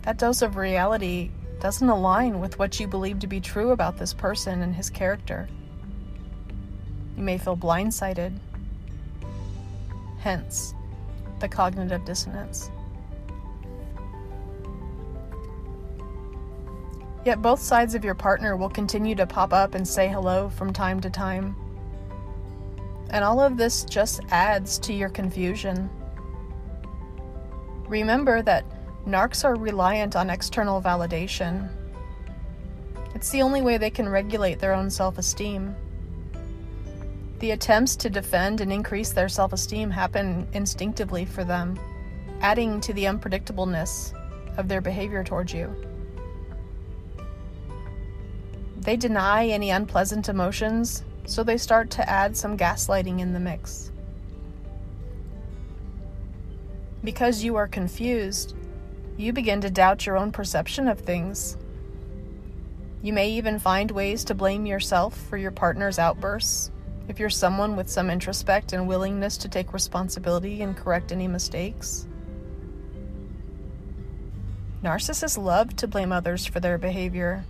That 0.00 0.16
dose 0.16 0.40
of 0.40 0.56
reality 0.56 1.30
doesn't 1.60 1.90
align 1.90 2.40
with 2.40 2.58
what 2.58 2.80
you 2.80 2.88
believe 2.88 3.18
to 3.18 3.26
be 3.26 3.38
true 3.38 3.70
about 3.70 3.98
this 3.98 4.14
person 4.14 4.62
and 4.62 4.74
his 4.74 4.88
character. 4.88 5.50
You 7.18 7.22
may 7.22 7.36
feel 7.36 7.54
blindsided, 7.54 8.36
hence 10.20 10.72
the 11.38 11.48
cognitive 11.48 12.06
dissonance. 12.06 12.70
Yet 17.26 17.42
both 17.42 17.60
sides 17.60 17.94
of 17.94 18.06
your 18.06 18.14
partner 18.14 18.56
will 18.56 18.70
continue 18.70 19.14
to 19.16 19.26
pop 19.26 19.52
up 19.52 19.74
and 19.74 19.86
say 19.86 20.08
hello 20.08 20.48
from 20.48 20.72
time 20.72 21.00
to 21.02 21.10
time. 21.10 21.54
And 23.12 23.22
all 23.22 23.40
of 23.40 23.56
this 23.56 23.84
just 23.84 24.20
adds 24.30 24.78
to 24.80 24.92
your 24.92 25.10
confusion. 25.10 25.88
Remember 27.86 28.40
that 28.42 28.64
narcs 29.06 29.44
are 29.44 29.54
reliant 29.54 30.16
on 30.16 30.30
external 30.30 30.80
validation. 30.80 31.68
It's 33.14 33.30
the 33.30 33.42
only 33.42 33.60
way 33.60 33.76
they 33.76 33.90
can 33.90 34.08
regulate 34.08 34.58
their 34.58 34.72
own 34.72 34.88
self 34.88 35.18
esteem. 35.18 35.76
The 37.40 37.50
attempts 37.50 37.96
to 37.96 38.08
defend 38.08 38.60
and 38.60 38.72
increase 38.72 39.12
their 39.12 39.28
self 39.28 39.52
esteem 39.52 39.90
happen 39.90 40.48
instinctively 40.54 41.26
for 41.26 41.44
them, 41.44 41.78
adding 42.40 42.80
to 42.80 42.92
the 42.94 43.04
unpredictableness 43.04 44.14
of 44.56 44.68
their 44.68 44.80
behavior 44.80 45.22
towards 45.22 45.52
you. 45.52 45.74
They 48.78 48.96
deny 48.96 49.48
any 49.48 49.70
unpleasant 49.70 50.28
emotions 50.28 51.04
so 51.24 51.42
they 51.42 51.56
start 51.56 51.90
to 51.90 52.08
add 52.08 52.36
some 52.36 52.56
gaslighting 52.56 53.20
in 53.20 53.32
the 53.32 53.40
mix. 53.40 53.90
Because 57.04 57.42
you 57.42 57.56
are 57.56 57.66
confused, 57.66 58.54
you 59.16 59.32
begin 59.32 59.60
to 59.60 59.70
doubt 59.70 60.06
your 60.06 60.16
own 60.16 60.32
perception 60.32 60.88
of 60.88 61.00
things. 61.00 61.56
You 63.02 63.12
may 63.12 63.30
even 63.30 63.58
find 63.58 63.90
ways 63.90 64.24
to 64.24 64.34
blame 64.34 64.66
yourself 64.66 65.16
for 65.28 65.36
your 65.36 65.50
partner's 65.50 65.98
outbursts 65.98 66.70
if 67.08 67.18
you're 67.18 67.30
someone 67.30 67.76
with 67.76 67.88
some 67.90 68.10
introspect 68.10 68.72
and 68.72 68.86
willingness 68.86 69.36
to 69.38 69.48
take 69.48 69.72
responsibility 69.72 70.62
and 70.62 70.76
correct 70.76 71.10
any 71.10 71.26
mistakes. 71.26 72.06
Narcissists 74.82 75.36
love 75.36 75.74
to 75.76 75.88
blame 75.88 76.12
others 76.12 76.46
for 76.46 76.60
their 76.60 76.78
behavior. 76.78 77.44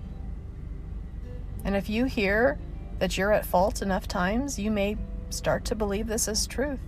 And 1.65 1.77
if 1.77 1.89
you 1.89 2.07
hear 2.07 2.59
that 3.03 3.19
you're 3.19 3.33
at 3.33 3.45
fault 3.45 3.83
enough 3.83 4.07
times, 4.07 4.61
you 4.61 4.71
may 4.71 4.97
start 5.29 5.65
to 5.65 5.75
believe 5.75 6.07
this 6.07 6.29
is 6.29 6.47
truth. 6.47 6.79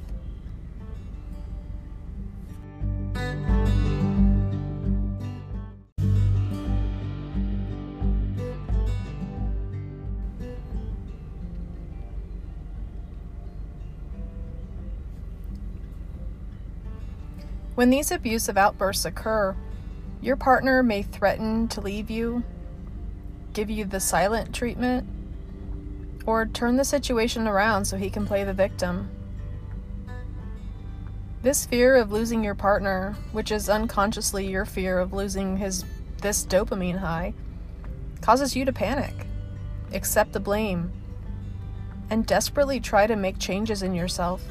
When 17.75 17.91
these 17.91 18.13
abusive 18.13 18.57
outbursts 18.57 19.05
occur, 19.05 19.57
your 20.23 20.37
partner 20.37 20.85
may 20.85 21.03
threaten 21.03 21.67
to 21.67 21.81
leave 21.81 22.09
you, 22.09 22.45
give 23.53 23.69
you 23.69 23.85
the 23.85 23.99
silent 23.99 24.55
treatment, 24.55 25.09
or 26.27 26.47
turn 26.47 26.77
the 26.77 26.85
situation 26.85 27.47
around 27.47 27.85
so 27.85 27.97
he 27.97 28.11
can 28.11 28.27
play 28.27 28.45
the 28.45 28.53
victim. 28.55 29.11
This 31.43 31.67
fear 31.67 31.97
of 31.97 32.11
losing 32.11 32.43
your 32.43 32.55
partner, 32.55 33.17
which 33.33 33.53
is 33.53 33.69
unconsciously 33.69 34.47
your 34.47 34.65
fear 34.65 34.99
of 34.99 35.13
losing 35.13 35.59
his 35.59 35.85
this 36.23 36.47
dopamine 36.47 36.99
high, 36.99 37.35
causes 38.23 38.57
you 38.57 38.65
to 38.65 38.73
panic, 38.73 39.27
accept 39.93 40.33
the 40.33 40.41
blame, 40.41 40.91
and 42.09 42.25
desperately 42.27 42.81
try 42.81 43.07
to 43.07 43.17
make 43.17 43.39
changes 43.39 43.83
in 43.83 43.95
yourself. 43.95 44.43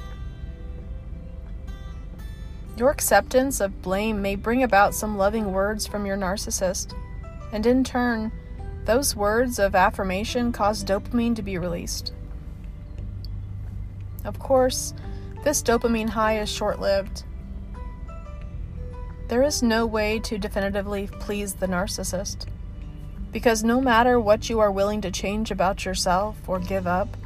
Your 2.78 2.90
acceptance 2.90 3.60
of 3.60 3.82
blame 3.82 4.22
may 4.22 4.36
bring 4.36 4.62
about 4.62 4.94
some 4.94 5.18
loving 5.18 5.52
words 5.52 5.88
from 5.88 6.06
your 6.06 6.18
narcissist, 6.18 6.94
and 7.52 7.66
in 7.66 7.84
turn, 7.84 8.32
those 8.86 9.15
words 9.15 9.60
of 9.60 9.76
affirmation 9.76 10.52
cause 10.52 10.84
dopamine 10.84 11.36
to 11.36 11.41
be 11.41 11.58
released. 11.58 12.13
Of 14.26 14.39
course, 14.39 14.93
this 15.43 15.62
dopamine 15.62 16.10
high 16.10 16.39
is 16.39 16.50
short 16.50 16.80
lived. 16.80 17.24
There 19.28 19.43
is 19.43 19.63
no 19.63 19.86
way 19.86 20.19
to 20.19 20.38
definitively 20.38 21.08
please 21.19 21.56
the 21.56 21.67
narcissist, 21.67 22.46
because 23.32 23.63
no 23.63 23.82
matter 23.82 24.19
what 24.19 24.50
you 24.50 24.60
are 24.60 24.72
willing 24.72 25.02
to 25.02 25.12
change 25.12 25.50
about 25.50 25.86
yourself 25.86 26.38
or 26.48 26.60
give 26.60 26.86
up, 26.86 27.17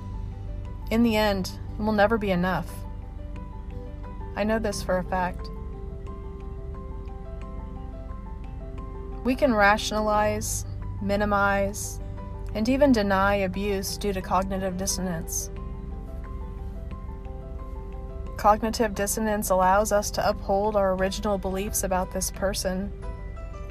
in 0.89 1.03
the 1.03 1.15
end, 1.15 1.59
it 1.77 1.81
will 1.81 1.91
never 1.91 2.17
be 2.17 2.31
enough. 2.31 2.71
I 4.35 4.43
know 4.43 4.57
this 4.59 4.81
for 4.81 4.99
a 4.99 5.03
fact. 5.03 5.49
We 9.23 9.35
can 9.35 9.53
rationalize, 9.53 10.65
minimize, 11.01 11.99
and 12.53 12.67
even 12.69 12.91
deny 12.91 13.35
abuse 13.35 13.97
due 13.97 14.13
to 14.13 14.21
cognitive 14.21 14.77
dissonance. 14.77 15.51
Cognitive 18.37 18.93
dissonance 18.93 19.49
allows 19.49 19.91
us 19.91 20.11
to 20.11 20.29
uphold 20.29 20.75
our 20.75 20.93
original 20.93 21.37
beliefs 21.37 21.83
about 21.83 22.11
this 22.11 22.29
person, 22.29 22.91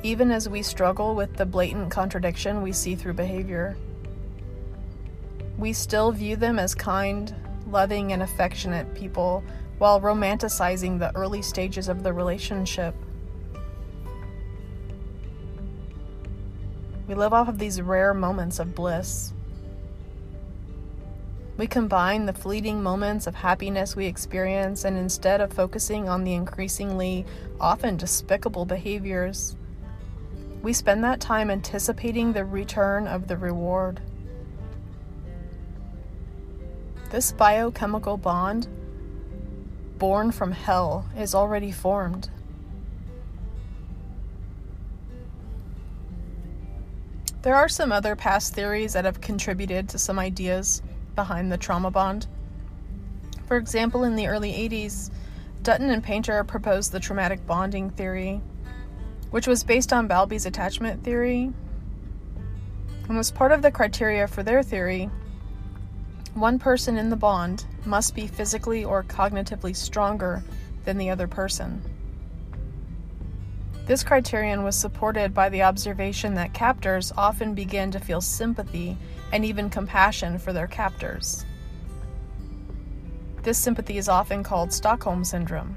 even 0.02 0.30
as 0.30 0.48
we 0.48 0.60
struggle 0.60 1.14
with 1.14 1.36
the 1.36 1.46
blatant 1.46 1.90
contradiction 1.90 2.62
we 2.62 2.72
see 2.72 2.94
through 2.96 3.14
behavior. 3.14 3.76
We 5.56 5.72
still 5.72 6.12
view 6.12 6.36
them 6.36 6.58
as 6.58 6.74
kind, 6.74 7.34
loving, 7.70 8.12
and 8.12 8.22
affectionate 8.22 8.94
people 8.94 9.42
while 9.78 10.00
romanticizing 10.00 10.98
the 10.98 11.14
early 11.14 11.42
stages 11.42 11.88
of 11.88 12.02
the 12.02 12.12
relationship. 12.12 12.94
We 17.06 17.14
live 17.14 17.32
off 17.32 17.48
of 17.48 17.58
these 17.58 17.80
rare 17.80 18.12
moments 18.12 18.58
of 18.58 18.74
bliss. 18.74 19.32
We 21.56 21.66
combine 21.66 22.26
the 22.26 22.32
fleeting 22.32 22.82
moments 22.82 23.26
of 23.26 23.36
happiness 23.36 23.94
we 23.94 24.06
experience, 24.06 24.84
and 24.84 24.98
instead 24.98 25.40
of 25.40 25.52
focusing 25.52 26.08
on 26.08 26.24
the 26.24 26.34
increasingly 26.34 27.24
often 27.60 27.96
despicable 27.96 28.64
behaviors, 28.64 29.56
we 30.62 30.72
spend 30.72 31.04
that 31.04 31.20
time 31.20 31.48
anticipating 31.48 32.32
the 32.32 32.44
return 32.44 33.06
of 33.06 33.28
the 33.28 33.36
reward. 33.36 34.00
This 37.10 37.30
biochemical 37.30 38.16
bond, 38.16 38.66
born 39.96 40.32
from 40.32 40.50
hell, 40.50 41.06
is 41.16 41.36
already 41.36 41.70
formed. 41.70 42.28
There 47.46 47.54
are 47.54 47.68
some 47.68 47.92
other 47.92 48.16
past 48.16 48.54
theories 48.54 48.94
that 48.94 49.04
have 49.04 49.20
contributed 49.20 49.88
to 49.90 50.00
some 50.00 50.18
ideas 50.18 50.82
behind 51.14 51.52
the 51.52 51.56
trauma 51.56 51.92
bond. 51.92 52.26
For 53.46 53.56
example, 53.56 54.02
in 54.02 54.16
the 54.16 54.26
early 54.26 54.50
80s, 54.50 55.12
Dutton 55.62 55.90
and 55.90 56.02
Painter 56.02 56.42
proposed 56.42 56.90
the 56.90 56.98
traumatic 56.98 57.46
bonding 57.46 57.90
theory, 57.90 58.40
which 59.30 59.46
was 59.46 59.62
based 59.62 59.92
on 59.92 60.08
Bowlby's 60.08 60.44
attachment 60.44 61.04
theory 61.04 61.52
and 63.08 63.16
was 63.16 63.30
part 63.30 63.52
of 63.52 63.62
the 63.62 63.70
criteria 63.70 64.26
for 64.26 64.42
their 64.42 64.64
theory. 64.64 65.08
One 66.34 66.58
person 66.58 66.98
in 66.98 67.10
the 67.10 67.16
bond 67.16 67.64
must 67.84 68.16
be 68.16 68.26
physically 68.26 68.84
or 68.84 69.04
cognitively 69.04 69.76
stronger 69.76 70.42
than 70.84 70.98
the 70.98 71.10
other 71.10 71.28
person. 71.28 71.80
This 73.86 74.02
criterion 74.02 74.64
was 74.64 74.74
supported 74.74 75.32
by 75.32 75.48
the 75.48 75.62
observation 75.62 76.34
that 76.34 76.52
captors 76.52 77.12
often 77.16 77.54
begin 77.54 77.92
to 77.92 78.00
feel 78.00 78.20
sympathy 78.20 78.98
and 79.32 79.44
even 79.44 79.70
compassion 79.70 80.40
for 80.40 80.52
their 80.52 80.66
captors. 80.66 81.46
This 83.44 83.58
sympathy 83.58 83.96
is 83.96 84.08
often 84.08 84.42
called 84.42 84.72
Stockholm 84.72 85.22
Syndrome. 85.22 85.76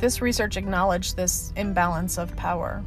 This 0.00 0.20
research 0.20 0.56
acknowledged 0.56 1.14
this 1.14 1.52
imbalance 1.54 2.18
of 2.18 2.34
power. 2.34 2.82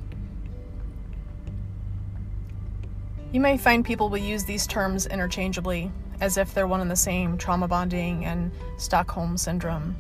You 3.32 3.40
may 3.40 3.58
find 3.58 3.86
people 3.86 4.10
will 4.10 4.18
use 4.18 4.44
these 4.44 4.68
terms 4.68 5.06
interchangeably, 5.06 5.90
as 6.20 6.36
if 6.36 6.54
they're 6.54 6.68
one 6.68 6.82
and 6.82 6.92
the 6.92 6.98
same 6.98 7.38
trauma 7.38 7.70
bonding 7.70 8.26
and 8.26 8.52
Stockholm 8.78 9.38
Syndrome. 9.38 9.96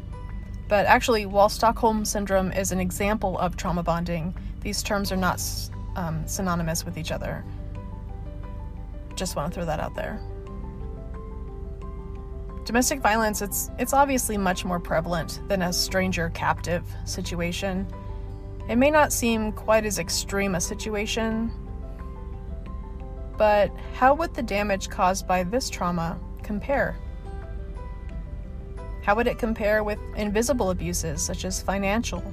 But 0.67 0.85
actually, 0.87 1.25
while 1.25 1.49
Stockholm 1.49 2.05
Syndrome 2.05 2.51
is 2.51 2.71
an 2.71 2.79
example 2.79 3.37
of 3.37 3.55
trauma 3.55 3.83
bonding, 3.83 4.33
these 4.61 4.81
terms 4.81 5.11
are 5.11 5.17
not 5.17 5.41
um, 5.95 6.27
synonymous 6.27 6.85
with 6.85 6.97
each 6.97 7.11
other. 7.11 7.43
Just 9.15 9.35
want 9.35 9.51
to 9.51 9.55
throw 9.55 9.65
that 9.65 9.79
out 9.79 9.95
there. 9.95 10.19
Domestic 12.65 12.99
violence, 12.99 13.43
it's, 13.43 13.69
it's 13.77 13.93
obviously 13.93 14.37
much 14.37 14.65
more 14.65 14.79
prevalent 14.79 15.39
than 15.47 15.61
a 15.61 15.71
stranger 15.71 16.31
captive 16.31 16.83
situation. 17.05 17.87
It 18.67 18.77
may 18.77 18.89
not 18.89 19.13
seem 19.13 19.51
quite 19.51 19.85
as 19.85 19.99
extreme 19.99 20.55
a 20.55 20.61
situation, 20.61 21.51
but 23.37 23.71
how 23.93 24.15
would 24.15 24.33
the 24.33 24.41
damage 24.41 24.89
caused 24.89 25.27
by 25.27 25.43
this 25.43 25.69
trauma 25.69 26.19
compare? 26.41 26.97
How 29.05 29.13
would 29.13 29.27
it 29.27 29.37
compare 29.37 29.83
with 29.83 29.99
invisible 30.15 30.71
abuses 30.71 31.21
such 31.21 31.45
as 31.45 31.61
financial, 31.61 32.23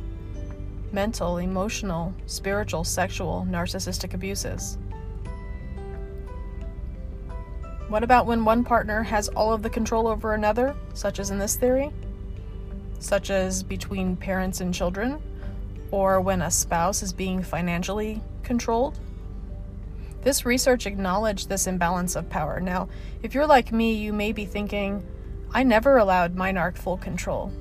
mental, 0.91 1.37
emotional, 1.37 2.15
spiritual, 2.25 2.83
sexual, 2.83 3.47
narcissistic 3.51 4.15
abuses? 4.15 4.79
What 7.89 8.03
about 8.03 8.25
when 8.25 8.47
one 8.47 8.65
partner 8.65 9.03
has 9.03 9.29
all 9.29 9.53
of 9.53 9.63
the 9.63 9.69
control 9.69 10.09
over 10.09 10.33
another, 10.33 10.75
such 10.95 11.19
as 11.19 11.29
in 11.29 11.39
this 11.39 11.57
theory? 11.57 11.91
Such 13.01 13.29
as 13.29 13.63
between 13.63 14.17
parents 14.17 14.63
and 14.63 14.73
children, 14.73 15.21
or 15.91 16.23
when 16.23 16.41
a 16.41 16.51
spouse 16.51 17.03
is 17.03 17.13
being 17.13 17.43
financially 17.43 18.23
controlled? 18.45 18.99
This 20.23 20.47
research 20.47 20.87
acknowledged 20.87 21.51
this 21.51 21.67
imbalance 21.67 22.17
of 22.17 22.31
power. 22.31 22.61
Now, 22.61 22.89
if 23.23 23.35
you're 23.35 23.47
like 23.47 23.73
me, 23.73 23.93
you 23.93 24.15
may 24.15 24.33
be 24.33 24.47
thinking, 24.47 25.07
I 25.55 25.63
never 25.63 25.99
allowed 25.99 26.35
my 26.35 26.51
narc 26.53 26.79
full 26.79 26.97
control. 26.97 27.53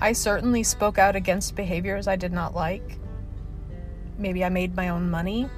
I 0.00 0.12
certainly 0.12 0.62
spoke 0.62 0.98
out 0.98 1.16
against 1.16 1.56
behaviors 1.56 2.06
I 2.06 2.16
did 2.16 2.32
not 2.32 2.54
like. 2.54 2.98
Maybe 4.18 4.44
I 4.44 4.50
made 4.50 4.76
my 4.76 4.90
own 4.90 5.10
money. 5.10 5.48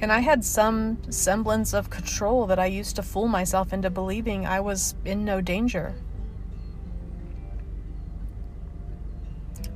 And 0.00 0.12
I 0.12 0.18
had 0.18 0.44
some 0.44 0.98
semblance 1.10 1.72
of 1.72 1.90
control 1.90 2.46
that 2.46 2.58
I 2.58 2.66
used 2.66 2.96
to 2.96 3.02
fool 3.02 3.28
myself 3.28 3.72
into 3.72 3.88
believing 3.88 4.46
I 4.46 4.58
was 4.60 4.96
in 5.04 5.24
no 5.24 5.40
danger. 5.40 5.94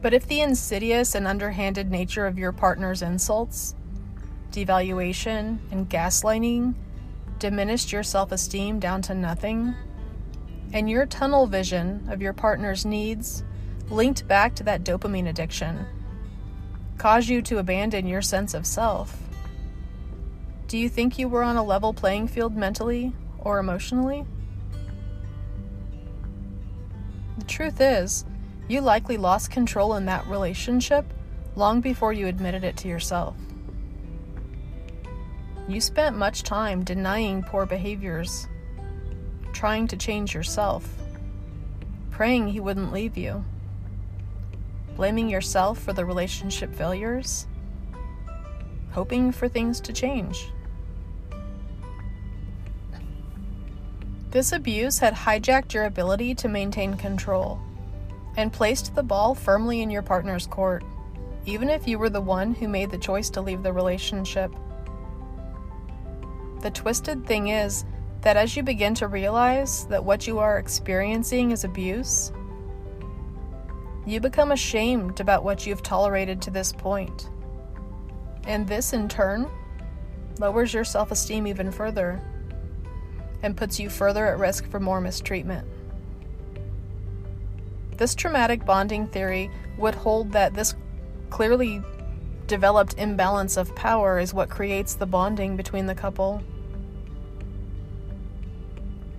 But 0.03 0.15
if 0.15 0.27
the 0.27 0.41
insidious 0.41 1.15
and 1.15 1.27
underhanded 1.27 1.91
nature 1.91 2.27
of 2.27 2.39
your 2.39 2.53
partner's 2.53 3.03
insults, 3.03 3.75
devaluation, 4.51 5.59
and 5.71 5.89
gaslighting 5.89 6.75
diminished 7.39 7.93
your 7.93 8.03
self 8.03 8.33
esteem 8.33 8.79
down 8.79 9.03
to 9.03 9.15
nothing, 9.15 9.75
and 10.73 10.89
your 10.89 11.07
tunnel 11.07 11.47
vision 11.47 12.07
of 12.11 12.21
your 12.21 12.33
partner's 12.33 12.85
needs 12.85 13.45
linked 13.91 14.29
back 14.29 14.55
to 14.55 14.65
that 14.65 14.85
dopamine 14.85 15.29
addiction 15.29 15.87
caused 16.99 17.29
you 17.29 17.41
to 17.41 17.59
abandon 17.59 18.07
your 18.07 18.21
sense 18.21 18.55
of 18.55 18.67
self. 18.67 19.17
Do 20.67 20.77
you 20.77 20.89
think 20.89 21.19
you 21.19 21.29
were 21.29 21.43
on 21.43 21.57
a 21.57 21.63
level 21.63 21.95
playing 21.95 22.29
field 22.29 22.57
mentally 22.57 23.13
or 23.39 23.59
emotionally? 23.59 24.27
The 27.39 27.45
truth 27.45 27.81
is, 27.81 28.25
you 28.67 28.81
likely 28.81 29.17
lost 29.17 29.51
control 29.51 29.95
in 29.95 30.05
that 30.07 30.27
relationship 30.27 31.07
long 31.57 31.81
before 31.81 32.13
you 32.13 32.27
admitted 32.27 32.65
it 32.65 32.77
to 32.79 32.89
yourself. 32.89 33.37
You 35.69 35.83
spent 35.83 36.17
much 36.17 36.45
time 36.45 36.83
denying 36.83 37.43
poor 37.43 37.67
behaviors, 37.67 38.49
trying 39.53 39.87
to 39.89 39.99
change 39.99 40.35
yourself, 40.35 40.89
praying 42.11 42.49
he 42.49 42.59
wouldn't 42.59 42.91
leave 42.91 43.19
you, 43.19 43.45
blaming 44.97 45.29
yourself 45.29 45.79
for 45.79 45.93
the 45.93 46.07
relationship 46.07 46.75
failures, 46.75 47.47
hoping 48.93 49.31
for 49.31 49.47
things 49.47 49.79
to 49.83 49.93
change. 49.93 50.49
This 54.31 54.53
abuse 54.53 54.99
had 54.99 55.15
hijacked 55.15 55.75
your 55.75 55.85
ability 55.85 56.35
to 56.37 56.49
maintain 56.49 56.95
control 56.95 57.61
and 58.39 58.55
placed 58.55 58.95
the 58.95 59.03
ball 59.03 59.35
firmly 59.35 59.83
in 59.83 59.91
your 59.91 60.01
partner's 60.01 60.47
court, 60.47 60.83
even 61.45 61.69
if 61.69 61.87
you 61.87 61.99
were 61.99 62.09
the 62.09 62.23
one 62.23 62.55
who 62.55 62.69
made 62.69 62.91
the 62.91 62.97
choice 62.97 63.29
to 63.31 63.43
leave 63.43 63.63
the 63.63 63.73
relationship. 63.73 64.51
The 66.63 66.71
twisted 66.71 67.27
thing 67.27 67.49
is 67.49 67.85
that 68.23 68.37
as 68.37 68.57
you 68.57 68.63
begin 68.63 68.95
to 68.95 69.07
realize 69.07 69.87
that 69.87 70.05
what 70.05 70.27
you 70.27 70.39
are 70.39 70.59
experiencing 70.59 71.53
is 71.53 71.65
abuse, 71.65 72.33
you 74.07 74.21
become 74.21 74.53
ashamed 74.53 75.21
about 75.21 75.45
what 75.45 75.67
you've 75.67 75.83
tolerated 75.83 76.43
to 76.43 76.51
this 76.51 76.73
point. 76.73 77.29
And 78.45 78.67
this, 78.67 78.93
in 78.93 79.09
turn, 79.09 79.49
lowers 80.41 80.73
your 80.73 80.85
self 80.85 81.11
esteem 81.11 81.47
even 81.47 81.71
further 81.71 82.21
and 83.43 83.57
puts 83.57 83.79
you 83.79 83.89
further 83.89 84.27
at 84.27 84.39
risk 84.39 84.69
for 84.69 84.81
more 84.81 85.01
mistreatment. 85.01 85.67
This 87.99 88.15
traumatic 88.15 88.65
bonding 88.65 89.07
theory 89.09 89.51
would 89.77 89.95
hold 89.95 90.33
that 90.33 90.55
this 90.55 90.75
clearly 91.31 91.83
developed 92.47 92.95
imbalance 92.97 93.57
of 93.57 93.75
power 93.77 94.19
is 94.19 94.33
what 94.33 94.49
creates 94.49 94.95
the 94.95 95.07
bonding 95.07 95.57
between 95.57 95.87
the 95.87 95.95
couple. 95.95 96.43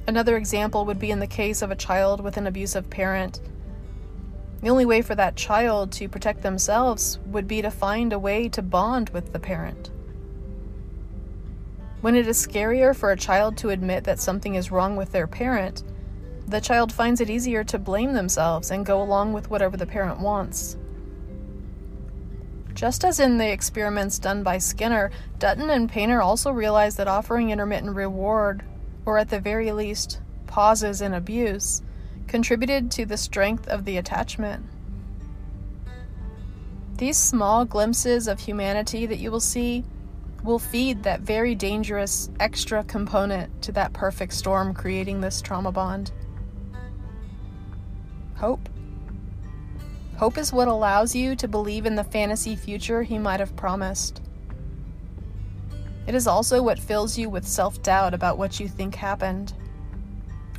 Another 0.10 0.38
example 0.38 0.86
would 0.86 0.98
be 0.98 1.12
in 1.12 1.20
the 1.20 1.28
case 1.28 1.62
of 1.62 1.70
a 1.70 1.76
child 1.76 2.20
with 2.20 2.36
an 2.36 2.48
abusive 2.48 2.90
parent. 2.90 3.40
The 4.60 4.70
only 4.70 4.84
way 4.84 5.04
for 5.04 5.14
that 5.14 5.36
child 5.36 5.92
to 5.92 6.10
protect 6.10 6.42
themselves 6.42 7.20
would 7.28 7.48
be 7.48 7.62
to 7.62 7.70
find 7.70 8.12
a 8.12 8.18
way 8.18 8.50
to 8.50 8.64
bond 8.64 9.12
with 9.12 9.34
the 9.34 9.40
parent. 9.40 9.92
When 12.02 12.16
it 12.16 12.28
is 12.28 12.44
scarier 12.44 12.96
for 12.96 13.12
a 13.12 13.16
child 13.16 13.56
to 13.58 13.70
admit 13.70 14.04
that 14.06 14.20
something 14.20 14.56
is 14.56 14.72
wrong 14.72 14.96
with 14.96 15.12
their 15.12 15.28
parent, 15.28 15.84
the 16.48 16.60
child 16.60 16.92
finds 16.92 17.22
it 17.22 17.30
easier 17.30 17.64
to 17.66 17.78
blame 17.78 18.14
themselves 18.14 18.72
and 18.72 18.88
go 18.88 19.04
along 19.04 19.34
with 19.34 19.52
whatever 19.52 19.78
the 19.78 19.86
parent 19.86 20.20
wants. 20.20 20.76
Just 22.74 23.06
as 23.06 23.20
in 23.20 23.38
the 23.38 23.52
experiments 23.52 24.18
done 24.18 24.42
by 24.42 24.58
Skinner, 24.58 25.12
Dutton 25.38 25.70
and 25.70 25.88
Painter 25.88 26.20
also 26.20 26.50
realized 26.50 26.98
that 26.98 27.08
offering 27.08 27.52
intermittent 27.52 27.96
reward, 27.96 28.64
or 29.06 29.18
at 29.18 29.30
the 29.30 29.40
very 29.40 29.72
least, 29.72 30.20
pauses 30.48 31.02
in 31.02 31.14
abuse, 31.14 31.82
contributed 32.28 32.92
to 32.92 33.06
the 33.06 33.18
strength 33.18 33.68
of 33.68 33.86
the 33.86 33.98
attachment. 33.98 34.66
These 36.98 37.18
small 37.18 37.66
glimpses 37.66 38.28
of 38.28 38.42
humanity 38.42 39.06
that 39.06 39.20
you 39.20 39.32
will 39.32 39.40
see 39.40 39.86
will 40.44 40.60
feed 40.60 41.04
that 41.04 41.22
very 41.22 41.56
dangerous 41.56 42.30
extra 42.40 42.84
component 42.84 43.62
to 43.62 43.72
that 43.72 43.94
perfect 43.94 44.34
storm 44.34 44.74
creating 44.74 45.22
this 45.22 45.42
trauma 45.42 45.72
bond. 45.72 46.12
Hope. 48.36 48.70
Hope 50.18 50.38
is 50.38 50.52
what 50.52 50.68
allows 50.68 51.16
you 51.16 51.36
to 51.38 51.48
believe 51.48 51.86
in 51.86 51.96
the 51.96 52.04
fantasy 52.04 52.56
future 52.56 53.04
he 53.04 53.18
might 53.18 53.40
have 53.40 53.56
promised. 53.56 54.22
It 56.10 56.16
is 56.16 56.26
also 56.26 56.64
what 56.64 56.80
fills 56.80 57.20
you 57.20 57.30
with 57.30 57.48
self 57.48 57.84
doubt 57.84 58.16
about 58.16 58.40
what 58.40 58.60
you 58.60 58.68
think 58.68 58.96
happened, 58.96 59.54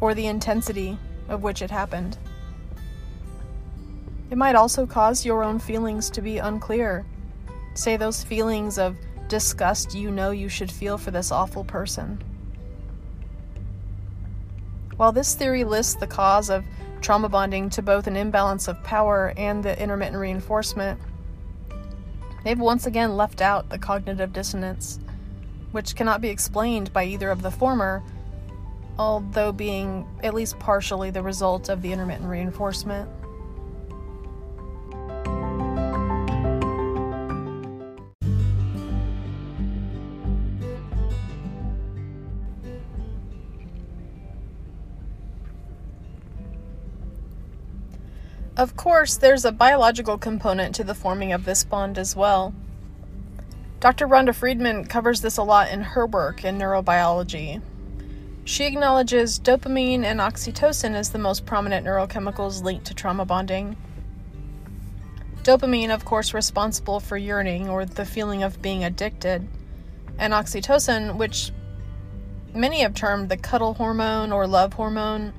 or 0.01 0.15
the 0.15 0.29
intensity 0.29 0.97
of 1.29 1.43
which 1.43 1.61
it 1.61 1.73
happened. 1.73 2.17
It 4.31 4.39
might 4.39 4.55
also 4.55 4.87
cause 4.87 5.27
your 5.27 5.43
own 5.43 5.59
feelings 5.59 6.09
to 6.11 6.23
be 6.23 6.39
unclear. 6.39 7.05
Say 7.75 7.97
those 7.97 8.23
feelings 8.23 8.79
of 8.79 8.97
disgust 9.27 9.93
you 9.93 10.13
know 10.13 10.31
you 10.31 10.49
should 10.49 10.71
feel 10.71 10.97
for 10.97 11.11
this 11.11 11.33
awful 11.33 11.65
person. 11.65 12.23
While 14.99 15.11
this 15.11 15.35
theory 15.35 15.65
lists 15.65 15.95
the 15.95 16.07
cause 16.07 16.49
of 16.49 16.65
trauma 17.01 17.29
bonding 17.29 17.71
to 17.71 17.83
both 17.83 18.07
an 18.07 18.15
imbalance 18.15 18.69
of 18.69 18.81
power 18.85 19.35
and 19.37 19.65
the 19.65 19.77
intermittent 19.83 20.17
reinforcement, 20.17 21.01
they've 22.45 22.61
once 22.61 22.87
again 22.87 23.17
left 23.17 23.41
out 23.41 23.69
the 23.69 23.79
cognitive 23.79 24.33
dissonance, 24.33 25.01
which 25.73 25.95
cannot 25.95 26.21
be 26.21 26.29
explained 26.29 26.93
by 26.93 27.05
either 27.05 27.31
of 27.31 27.43
the 27.43 27.51
former, 27.51 28.03
although 28.99 29.53
being 29.53 30.07
at 30.23 30.35
least 30.35 30.59
partially 30.59 31.11
the 31.11 31.23
result 31.23 31.69
of 31.69 31.83
the 31.83 31.93
intermittent 31.93 32.29
reinforcement. 32.29 33.09
Of 48.57 48.77
course, 48.77 49.17
there's 49.17 49.47
a 49.47 49.53
biological 49.53 50.19
component 50.19 50.75
to 50.75 50.85
the 50.85 50.95
forming 50.95 51.33
of 51.33 51.47
this 51.47 51.65
bond 51.65 51.97
as 51.97 52.15
well. 52.15 52.53
Dr. 53.81 54.07
Rhonda 54.07 54.35
Freeman 54.35 54.85
covers 54.85 55.23
this 55.23 55.39
a 55.39 55.43
lot 55.43 55.71
in 55.71 55.81
her 55.81 56.07
work 56.07 56.45
in 56.45 56.59
neurobiology. 56.59 57.63
She 58.45 58.67
acknowledges 58.67 59.41
dopamine 59.41 60.05
and 60.05 60.21
oxytocin 60.21 60.95
as 60.95 61.11
the 61.11 61.19
most 61.19 61.47
prominent 61.47 61.87
neurochemicals 61.87 62.63
linked 62.63 62.85
to 62.87 62.95
trauma 62.95 63.25
bonding. 63.25 63.79
Dopamine, 65.45 65.89
of 65.89 66.05
course, 66.05 66.35
responsible 66.35 67.01
for 67.01 67.17
yearning 67.17 67.71
or 67.71 67.87
the 67.87 68.05
feeling 68.05 68.43
of 68.43 68.61
being 68.61 68.85
addicted, 68.85 69.49
and 70.19 70.35
oxytocin, 70.35 71.17
which 71.17 71.51
many 72.55 72.81
have 72.81 72.93
termed 72.93 73.31
the 73.31 73.37
cuddle 73.39 73.73
hormone 73.73 74.31
or 74.31 74.47
love 74.47 74.75
hormone, 74.75 75.33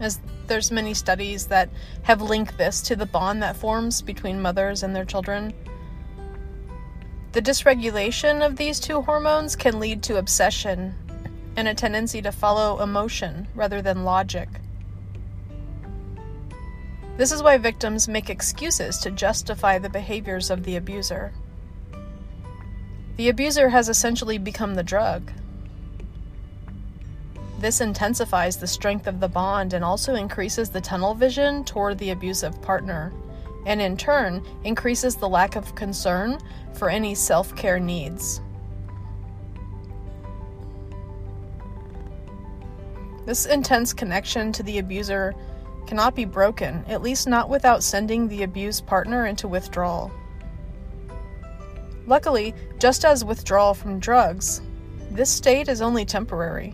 as 0.00 0.18
there's 0.48 0.72
many 0.72 0.92
studies 0.92 1.46
that 1.46 1.70
have 2.02 2.20
linked 2.20 2.58
this 2.58 2.80
to 2.82 2.96
the 2.96 3.06
bond 3.06 3.44
that 3.44 3.56
forms 3.56 4.02
between 4.02 4.42
mothers 4.42 4.82
and 4.82 4.96
their 4.96 5.04
children. 5.04 5.54
The 7.36 7.42
dysregulation 7.42 8.42
of 8.42 8.56
these 8.56 8.80
two 8.80 9.02
hormones 9.02 9.56
can 9.56 9.78
lead 9.78 10.02
to 10.04 10.16
obsession 10.16 10.94
and 11.54 11.68
a 11.68 11.74
tendency 11.74 12.22
to 12.22 12.32
follow 12.32 12.82
emotion 12.82 13.46
rather 13.54 13.82
than 13.82 14.04
logic. 14.04 14.48
This 17.18 17.32
is 17.32 17.42
why 17.42 17.58
victims 17.58 18.08
make 18.08 18.30
excuses 18.30 18.96
to 19.00 19.10
justify 19.10 19.78
the 19.78 19.90
behaviors 19.90 20.48
of 20.48 20.64
the 20.64 20.76
abuser. 20.76 21.34
The 23.18 23.28
abuser 23.28 23.68
has 23.68 23.90
essentially 23.90 24.38
become 24.38 24.74
the 24.74 24.82
drug, 24.82 25.30
this 27.58 27.82
intensifies 27.82 28.56
the 28.56 28.66
strength 28.66 29.06
of 29.06 29.20
the 29.20 29.28
bond 29.28 29.74
and 29.74 29.84
also 29.84 30.14
increases 30.14 30.70
the 30.70 30.80
tunnel 30.80 31.14
vision 31.14 31.64
toward 31.64 31.98
the 31.98 32.10
abusive 32.10 32.62
partner, 32.62 33.12
and 33.66 33.82
in 33.82 33.96
turn, 33.96 34.42
increases 34.64 35.16
the 35.16 35.28
lack 35.28 35.56
of 35.56 35.74
concern 35.74 36.38
for 36.72 36.88
any 36.88 37.14
self 37.14 37.54
care 37.54 37.78
needs. 37.78 38.40
This 43.26 43.44
intense 43.44 43.92
connection 43.92 44.52
to 44.52 44.62
the 44.62 44.78
abuser 44.78 45.34
cannot 45.86 46.14
be 46.14 46.24
broken, 46.24 46.84
at 46.86 47.02
least 47.02 47.26
not 47.26 47.50
without 47.50 47.82
sending 47.82 48.28
the 48.28 48.44
abused 48.44 48.86
partner 48.86 49.26
into 49.26 49.48
withdrawal. 49.48 50.12
Luckily, 52.06 52.54
just 52.78 53.04
as 53.04 53.24
withdrawal 53.24 53.74
from 53.74 53.98
drugs, 53.98 54.62
this 55.10 55.30
state 55.30 55.68
is 55.68 55.82
only 55.82 56.04
temporary. 56.04 56.72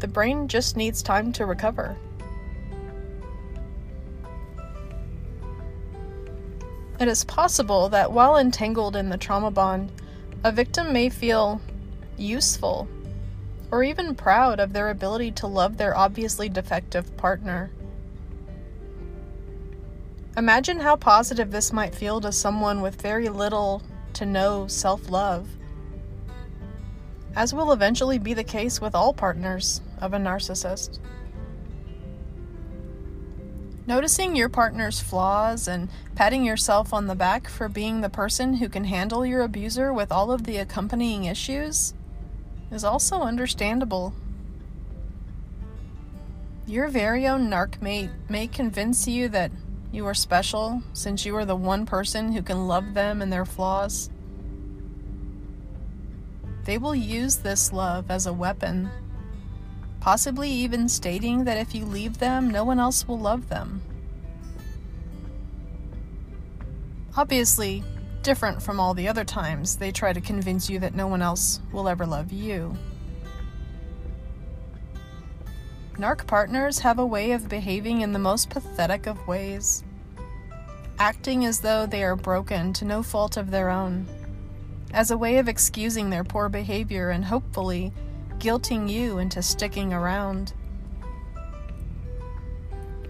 The 0.00 0.08
brain 0.08 0.46
just 0.46 0.76
needs 0.76 1.02
time 1.02 1.32
to 1.32 1.46
recover. 1.46 1.96
It 6.98 7.08
is 7.08 7.24
possible 7.24 7.88
that 7.90 8.12
while 8.12 8.36
entangled 8.36 8.96
in 8.96 9.08
the 9.08 9.18
trauma 9.18 9.50
bond, 9.50 9.92
a 10.44 10.52
victim 10.52 10.92
may 10.92 11.08
feel 11.08 11.60
useful 12.16 12.88
or 13.70 13.82
even 13.82 14.14
proud 14.14 14.60
of 14.60 14.72
their 14.72 14.90
ability 14.90 15.32
to 15.32 15.46
love 15.46 15.76
their 15.76 15.96
obviously 15.96 16.48
defective 16.48 17.16
partner. 17.16 17.70
Imagine 20.36 20.80
how 20.80 20.96
positive 20.96 21.50
this 21.50 21.72
might 21.72 21.94
feel 21.94 22.20
to 22.20 22.32
someone 22.32 22.80
with 22.80 23.00
very 23.00 23.28
little 23.28 23.82
to 24.14 24.24
no 24.24 24.66
self 24.66 25.10
love 25.10 25.48
as 27.36 27.52
will 27.52 27.70
eventually 27.70 28.18
be 28.18 28.32
the 28.32 28.42
case 28.42 28.80
with 28.80 28.94
all 28.94 29.12
partners 29.12 29.82
of 30.00 30.14
a 30.14 30.18
narcissist. 30.18 30.98
Noticing 33.86 34.34
your 34.34 34.48
partner's 34.48 34.98
flaws 34.98 35.68
and 35.68 35.88
patting 36.16 36.44
yourself 36.44 36.92
on 36.92 37.06
the 37.06 37.14
back 37.14 37.48
for 37.48 37.68
being 37.68 38.00
the 38.00 38.10
person 38.10 38.54
who 38.54 38.68
can 38.68 38.84
handle 38.84 39.24
your 39.24 39.42
abuser 39.42 39.92
with 39.92 40.10
all 40.10 40.32
of 40.32 40.42
the 40.42 40.56
accompanying 40.56 41.24
issues 41.24 41.94
is 42.72 42.82
also 42.82 43.20
understandable. 43.20 44.12
Your 46.66 46.88
very 46.88 47.28
own 47.28 47.48
narc 47.48 47.80
mate 47.80 48.10
may 48.28 48.48
convince 48.48 49.06
you 49.06 49.28
that 49.28 49.52
you 49.92 50.04
are 50.04 50.14
special 50.14 50.82
since 50.92 51.24
you 51.24 51.36
are 51.36 51.44
the 51.44 51.54
one 51.54 51.86
person 51.86 52.32
who 52.32 52.42
can 52.42 52.66
love 52.66 52.92
them 52.94 53.22
and 53.22 53.32
their 53.32 53.44
flaws. 53.44 54.10
They 56.64 56.76
will 56.76 56.96
use 56.96 57.36
this 57.36 57.72
love 57.72 58.10
as 58.10 58.26
a 58.26 58.32
weapon, 58.32 58.90
possibly 60.06 60.48
even 60.48 60.88
stating 60.88 61.42
that 61.42 61.58
if 61.58 61.74
you 61.74 61.84
leave 61.84 62.18
them, 62.18 62.48
no 62.48 62.62
one 62.62 62.78
else 62.78 63.08
will 63.08 63.18
love 63.18 63.48
them. 63.48 63.82
Obviously, 67.16 67.82
different 68.22 68.62
from 68.62 68.78
all 68.78 68.94
the 68.94 69.08
other 69.08 69.24
times 69.24 69.74
they 69.74 69.90
try 69.90 70.12
to 70.12 70.20
convince 70.20 70.70
you 70.70 70.78
that 70.78 70.94
no 70.94 71.08
one 71.08 71.22
else 71.22 71.58
will 71.72 71.88
ever 71.88 72.06
love 72.06 72.30
you. 72.32 72.72
Narc 75.94 76.24
partners 76.28 76.78
have 76.78 77.00
a 77.00 77.06
way 77.06 77.32
of 77.32 77.48
behaving 77.48 78.02
in 78.02 78.12
the 78.12 78.20
most 78.20 78.48
pathetic 78.48 79.08
of 79.08 79.26
ways, 79.26 79.82
acting 81.00 81.44
as 81.44 81.58
though 81.58 81.84
they 81.84 82.04
are 82.04 82.14
broken 82.14 82.72
to 82.74 82.84
no 82.84 83.02
fault 83.02 83.36
of 83.36 83.50
their 83.50 83.70
own 83.70 84.06
as 84.94 85.10
a 85.10 85.18
way 85.18 85.38
of 85.38 85.48
excusing 85.48 86.10
their 86.10 86.22
poor 86.22 86.48
behavior 86.48 87.10
and 87.10 87.24
hopefully 87.24 87.92
guilting 88.38 88.88
you 88.88 89.18
into 89.18 89.42
sticking 89.42 89.92
around. 89.92 90.52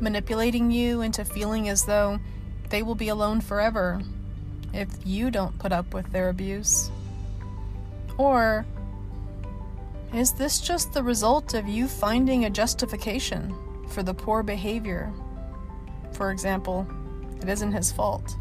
Manipulating 0.00 0.70
you 0.70 1.00
into 1.00 1.24
feeling 1.24 1.68
as 1.68 1.84
though 1.84 2.18
they 2.68 2.82
will 2.82 2.94
be 2.94 3.08
alone 3.08 3.40
forever 3.40 4.00
if 4.72 4.88
you 5.04 5.30
don't 5.30 5.58
put 5.58 5.72
up 5.72 5.94
with 5.94 6.10
their 6.12 6.28
abuse. 6.28 6.90
Or 8.18 8.66
is 10.14 10.32
this 10.32 10.60
just 10.60 10.92
the 10.92 11.02
result 11.02 11.54
of 11.54 11.68
you 11.68 11.88
finding 11.88 12.44
a 12.44 12.50
justification 12.50 13.54
for 13.88 14.02
the 14.02 14.14
poor 14.14 14.42
behavior? 14.42 15.12
For 16.12 16.30
example, 16.30 16.86
it 17.40 17.48
isn't 17.48 17.72
his 17.72 17.92
fault 17.92 18.36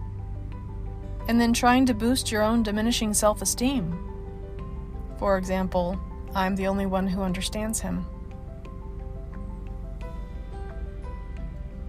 and 1.27 1.41
then 1.41 1.53
trying 1.53 1.85
to 1.87 1.93
boost 1.93 2.31
your 2.31 2.41
own 2.41 2.63
diminishing 2.63 3.13
self 3.13 3.41
esteem. 3.41 3.97
For 5.17 5.37
example, 5.37 5.99
I'm 6.35 6.55
the 6.55 6.67
only 6.67 6.85
one 6.85 7.07
who 7.07 7.21
understands 7.21 7.79
him. 7.79 8.05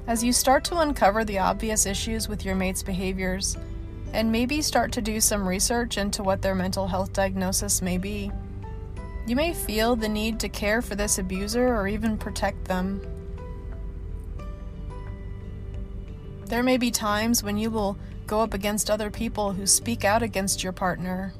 As 0.06 0.22
you 0.22 0.32
start 0.32 0.64
to 0.64 0.78
uncover 0.78 1.24
the 1.24 1.40
obvious 1.40 1.84
issues 1.84 2.28
with 2.28 2.44
your 2.44 2.54
mate's 2.54 2.82
behaviors, 2.82 3.56
and 4.12 4.30
maybe 4.30 4.62
start 4.62 4.92
to 4.92 5.02
do 5.02 5.20
some 5.20 5.46
research 5.46 5.98
into 5.98 6.22
what 6.22 6.40
their 6.40 6.54
mental 6.54 6.86
health 6.86 7.12
diagnosis 7.12 7.82
may 7.82 7.98
be, 7.98 8.30
you 9.26 9.36
may 9.36 9.52
feel 9.52 9.96
the 9.96 10.08
need 10.08 10.38
to 10.40 10.48
care 10.48 10.80
for 10.80 10.94
this 10.94 11.18
abuser 11.18 11.74
or 11.74 11.88
even 11.88 12.16
protect 12.16 12.64
them 12.66 13.02
There 16.46 16.62
may 16.62 16.76
be 16.76 16.92
times 16.92 17.42
when 17.42 17.58
you 17.58 17.70
will 17.70 17.98
go 18.28 18.40
up 18.40 18.54
against 18.54 18.88
other 18.88 19.10
people 19.10 19.52
who 19.52 19.66
speak 19.66 20.04
out 20.04 20.22
against 20.22 20.62
your 20.62 20.72
partner 20.72 21.34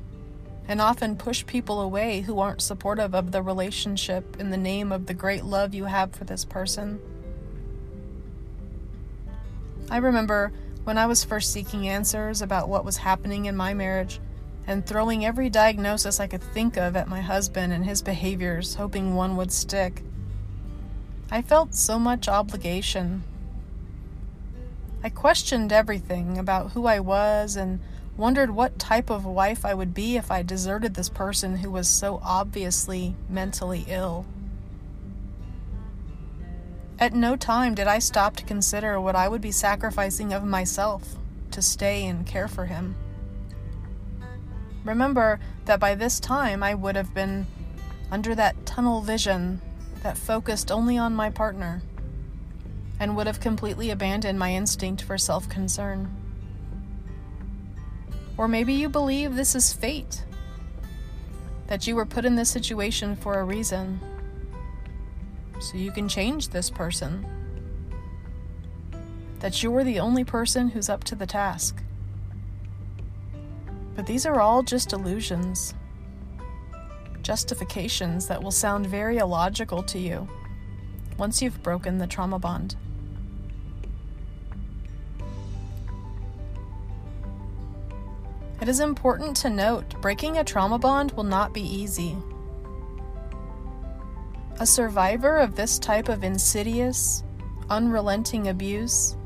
and 0.69 0.81
often 0.81 1.17
push 1.17 1.47
people 1.47 1.81
away 1.81 2.23
who 2.23 2.41
aren't 2.41 2.63
supportive 2.63 3.15
of 3.15 3.33
the 3.33 3.43
relationship 3.43 4.37
in 4.41 4.51
the 4.51 4.57
name 4.57 4.91
of 4.91 5.07
the 5.07 5.15
great 5.15 5.45
love 5.45 5.75
you 5.75 5.85
have 5.85 6.13
for 6.13 6.25
this 6.25 6.45
person. 6.45 7.01
I 9.91 9.99
remember 9.99 10.53
when 10.85 10.99
I 10.99 11.07
was 11.07 11.25
first 11.25 11.53
seeking 11.53 11.89
answers 11.89 12.43
about 12.43 12.69
what 12.69 12.85
was 12.85 12.99
happening 12.99 13.47
in 13.47 13.57
my 13.57 13.75
marriage 13.75 14.21
and 14.67 14.85
throwing 14.85 15.25
every 15.25 15.49
diagnosis 15.49 16.19
I 16.19 16.27
could 16.27 16.43
think 16.43 16.77
of 16.77 16.97
at 16.97 17.09
my 17.09 17.21
husband 17.21 17.73
and 17.73 17.85
his 17.85 18.03
behaviors, 18.03 18.75
hoping 18.75 19.15
one 19.15 19.37
would 19.37 19.53
stick. 19.53 20.03
I 21.31 21.43
felt 21.43 21.75
so 21.75 21.99
much 21.99 22.29
obligation. 22.29 23.23
I 25.05 25.09
questioned 25.09 25.73
everything 25.73 26.37
about 26.37 26.73
who 26.73 26.87
I 26.87 26.99
was 26.99 27.55
and 27.55 27.79
wondered 28.17 28.51
what 28.51 28.79
type 28.79 29.11
of 29.11 29.27
wife 29.27 29.65
I 29.65 29.75
would 29.75 29.93
be 29.93 30.17
if 30.17 30.31
I 30.31 30.43
deserted 30.43 30.95
this 30.95 31.09
person 31.09 31.59
who 31.59 31.71
was 31.71 31.89
so 31.89 32.21
obviously 32.23 33.15
mentally 33.29 33.85
ill. 33.89 34.25
At 36.99 37.13
no 37.13 37.37
time 37.37 37.75
did 37.75 37.87
I 37.87 37.99
stop 37.99 38.37
to 38.37 38.45
consider 38.45 38.99
what 38.99 39.17
I 39.17 39.29
would 39.29 39.43
be 39.43 39.53
sacrificing 39.53 40.33
of 40.33 40.45
myself 40.45 41.17
to 41.51 41.61
stay 41.61 42.07
and 42.07 42.27
care 42.27 42.49
for 42.49 42.67
him. 42.67 42.97
Remember 44.85 45.39
that 45.67 45.81
by 45.81 45.95
this 45.95 46.19
time 46.19 46.63
I 46.63 46.75
would 46.75 46.97
have 46.97 47.13
been 47.13 47.47
under 48.11 48.35
that 48.35 48.65
tunnel 48.65 49.03
vision 49.03 49.61
that 50.03 50.17
focused 50.17 50.71
only 50.71 50.97
on 50.97 51.15
my 51.15 51.29
partner 51.29 51.83
and 52.99 53.15
would 53.15 53.27
have 53.27 53.41
completely 53.41 53.91
abandoned 53.91 54.39
my 54.39 54.55
instinct 54.55 55.03
for 55.03 55.19
self 55.19 55.49
concern. 55.49 56.26
Or 58.39 58.49
maybe 58.49 58.75
you 58.75 58.89
believe 58.89 59.35
this 59.35 59.55
is 59.55 59.73
fate, 59.73 60.25
that 61.69 61.87
you 61.87 61.97
were 61.97 62.07
put 62.07 62.25
in 62.25 62.37
this 62.37 62.51
situation 62.51 63.17
for 63.17 63.41
a 63.41 63.45
reason, 63.45 63.99
so 65.59 65.77
you 65.77 65.91
can 65.91 66.09
change 66.09 66.49
this 66.49 66.69
person, 66.69 67.27
that 69.41 69.63
you're 69.63 69.85
the 69.85 70.01
only 70.01 70.23
person 70.23 70.69
who's 70.69 70.89
up 70.89 71.03
to 71.05 71.15
the 71.15 71.27
task. 71.27 71.83
But 73.95 74.07
these 74.07 74.27
are 74.27 74.41
all 74.41 74.63
just 74.63 74.93
illusions, 74.93 75.75
justifications 77.23 78.29
that 78.29 78.43
will 78.43 78.51
sound 78.51 78.87
very 78.87 79.17
illogical 79.17 79.83
to 79.85 79.99
you 79.99 80.29
once 81.17 81.41
you've 81.41 81.63
broken 81.63 81.97
the 81.97 82.07
trauma 82.07 82.39
bond. 82.39 82.77
It 88.61 88.69
is 88.69 88.81
important 88.81 89.37
to 89.39 89.51
note 89.51 90.01
breaking 90.01 90.39
a 90.39 90.45
trauma 90.45 90.79
bond 90.79 91.13
will 91.13 91.25
not 91.25 91.53
be 91.53 91.61
easy. 91.61 92.17
A 94.59 94.67
survivor 94.67 95.37
of 95.37 95.55
this 95.55 95.79
type 95.79 96.09
of 96.09 96.25
insidious, 96.25 97.23
unrelenting 97.69 98.49
abuse 98.49 99.17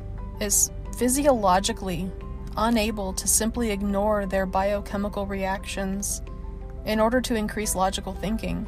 is 0.40 0.72
physiologically 0.96 2.10
unable 2.56 3.12
to 3.12 3.28
simply 3.28 3.70
ignore 3.70 4.26
their 4.26 4.46
biochemical 4.46 5.26
reactions 5.26 6.22
in 6.84 6.98
order 6.98 7.20
to 7.20 7.36
increase 7.36 7.76
logical 7.76 8.12
thinking. 8.14 8.66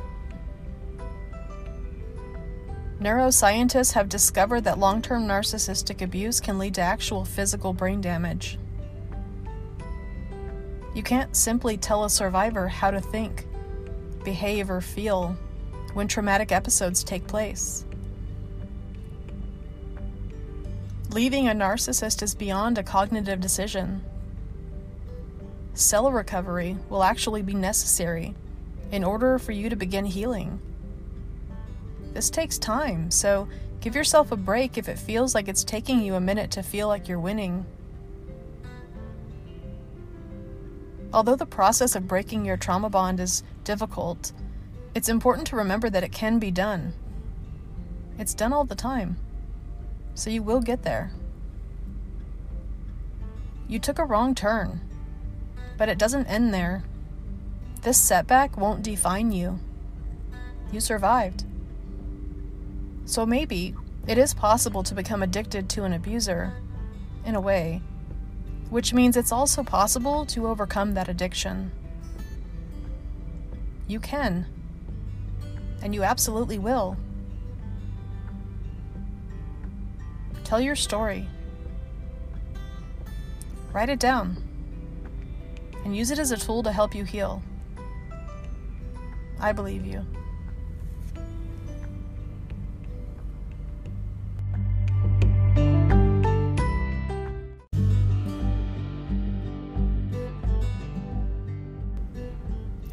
Neuroscientists 3.00 3.94
have 3.94 4.08
discovered 4.08 4.60
that 4.60 4.78
long 4.78 5.02
term 5.02 5.26
narcissistic 5.26 6.02
abuse 6.02 6.38
can 6.40 6.56
lead 6.58 6.74
to 6.74 6.80
actual 6.80 7.24
physical 7.24 7.72
brain 7.72 8.00
damage. 8.00 8.58
You 10.94 11.02
can't 11.02 11.34
simply 11.34 11.76
tell 11.76 12.04
a 12.04 12.10
survivor 12.10 12.68
how 12.68 12.90
to 12.90 13.00
think, 13.00 13.46
behave, 14.24 14.70
or 14.70 14.80
feel 14.80 15.36
when 15.94 16.08
traumatic 16.08 16.52
episodes 16.52 17.02
take 17.02 17.26
place. 17.26 17.84
Leaving 21.10 21.48
a 21.48 21.52
narcissist 21.52 22.22
is 22.22 22.34
beyond 22.34 22.78
a 22.78 22.82
cognitive 22.82 23.40
decision. 23.40 24.02
Cell 25.74 26.10
recovery 26.10 26.76
will 26.88 27.02
actually 27.02 27.42
be 27.42 27.54
necessary 27.54 28.34
in 28.90 29.04
order 29.04 29.38
for 29.38 29.52
you 29.52 29.70
to 29.70 29.76
begin 29.76 30.04
healing. 30.04 30.60
This 32.12 32.28
takes 32.28 32.58
time, 32.58 33.10
so 33.10 33.48
give 33.80 33.94
yourself 33.94 34.32
a 34.32 34.36
break 34.36 34.76
if 34.76 34.88
it 34.88 34.98
feels 34.98 35.34
like 35.34 35.48
it's 35.48 35.64
taking 35.64 36.02
you 36.02 36.14
a 36.14 36.20
minute 36.20 36.50
to 36.52 36.62
feel 36.62 36.88
like 36.88 37.08
you're 37.08 37.18
winning. 37.18 37.64
Although 41.12 41.36
the 41.36 41.46
process 41.46 41.94
of 41.94 42.08
breaking 42.08 42.44
your 42.44 42.56
trauma 42.56 42.88
bond 42.88 43.20
is 43.20 43.42
difficult, 43.64 44.32
it's 44.94 45.08
important 45.08 45.46
to 45.48 45.56
remember 45.56 45.90
that 45.90 46.04
it 46.04 46.12
can 46.12 46.38
be 46.38 46.50
done. 46.50 46.94
It's 48.18 48.34
done 48.34 48.52
all 48.52 48.64
the 48.64 48.74
time, 48.74 49.16
so 50.14 50.30
you 50.30 50.42
will 50.42 50.60
get 50.60 50.82
there. 50.82 51.12
You 53.68 53.78
took 53.78 53.98
a 53.98 54.04
wrong 54.04 54.34
turn, 54.34 54.80
but 55.76 55.88
it 55.88 55.98
doesn't 55.98 56.26
end 56.26 56.52
there. 56.52 56.84
This 57.82 57.98
setback 57.98 58.56
won't 58.56 58.82
define 58.82 59.32
you. 59.32 59.58
You 60.70 60.80
survived. 60.80 61.44
So 63.04 63.26
maybe 63.26 63.74
it 64.06 64.18
is 64.18 64.34
possible 64.34 64.82
to 64.82 64.94
become 64.94 65.22
addicted 65.22 65.68
to 65.70 65.84
an 65.84 65.92
abuser, 65.92 66.54
in 67.24 67.34
a 67.34 67.40
way 67.40 67.82
which 68.72 68.94
means 68.94 69.18
it's 69.18 69.32
also 69.32 69.62
possible 69.62 70.24
to 70.24 70.46
overcome 70.46 70.94
that 70.94 71.06
addiction. 71.06 71.70
You 73.86 74.00
can, 74.00 74.46
and 75.82 75.94
you 75.94 76.02
absolutely 76.02 76.58
will. 76.58 76.96
Tell 80.42 80.58
your 80.58 80.74
story. 80.74 81.28
Write 83.74 83.90
it 83.90 83.98
down 83.98 84.42
and 85.84 85.94
use 85.94 86.10
it 86.10 86.18
as 86.18 86.30
a 86.30 86.38
tool 86.38 86.62
to 86.62 86.72
help 86.72 86.94
you 86.94 87.04
heal. 87.04 87.42
I 89.38 89.52
believe 89.52 89.84
you. 89.84 90.06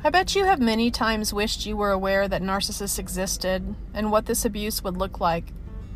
I 0.01 0.09
bet 0.09 0.33
you 0.33 0.45
have 0.45 0.61
many 0.61 0.91
times 0.91 1.33
wished 1.33 1.65
you 1.65 1.75
were 1.75 1.91
aware 1.91 2.29
that 2.29 2.41
narcissists 2.41 2.97
existed 2.97 3.75
and 3.93 4.09
what 4.09 4.27
this 4.27 4.45
abuse 4.45 4.81
would 4.81 4.95
look 4.95 5.19
like, 5.19 5.51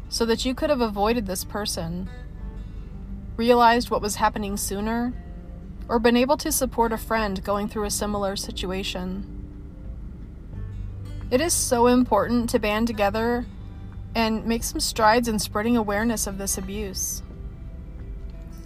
so 0.09 0.25
that 0.25 0.43
you 0.43 0.53
could 0.53 0.69
have 0.69 0.81
avoided 0.81 1.25
this 1.25 1.45
person, 1.45 2.09
realized 3.37 3.89
what 3.89 4.01
was 4.01 4.15
happening 4.15 4.57
sooner, 4.57 5.13
or 5.87 5.99
been 5.99 6.17
able 6.17 6.35
to 6.35 6.51
support 6.51 6.91
a 6.91 6.97
friend 6.97 7.41
going 7.45 7.69
through 7.69 7.85
a 7.85 7.89
similar 7.89 8.35
situation. 8.35 9.25
It 11.31 11.39
is 11.39 11.53
so 11.53 11.87
important 11.87 12.49
to 12.49 12.59
band 12.59 12.87
together 12.87 13.45
and 14.15 14.45
make 14.45 14.63
some 14.63 14.81
strides 14.81 15.29
in 15.29 15.39
spreading 15.39 15.77
awareness 15.77 16.27
of 16.27 16.37
this 16.37 16.57
abuse. 16.57 17.23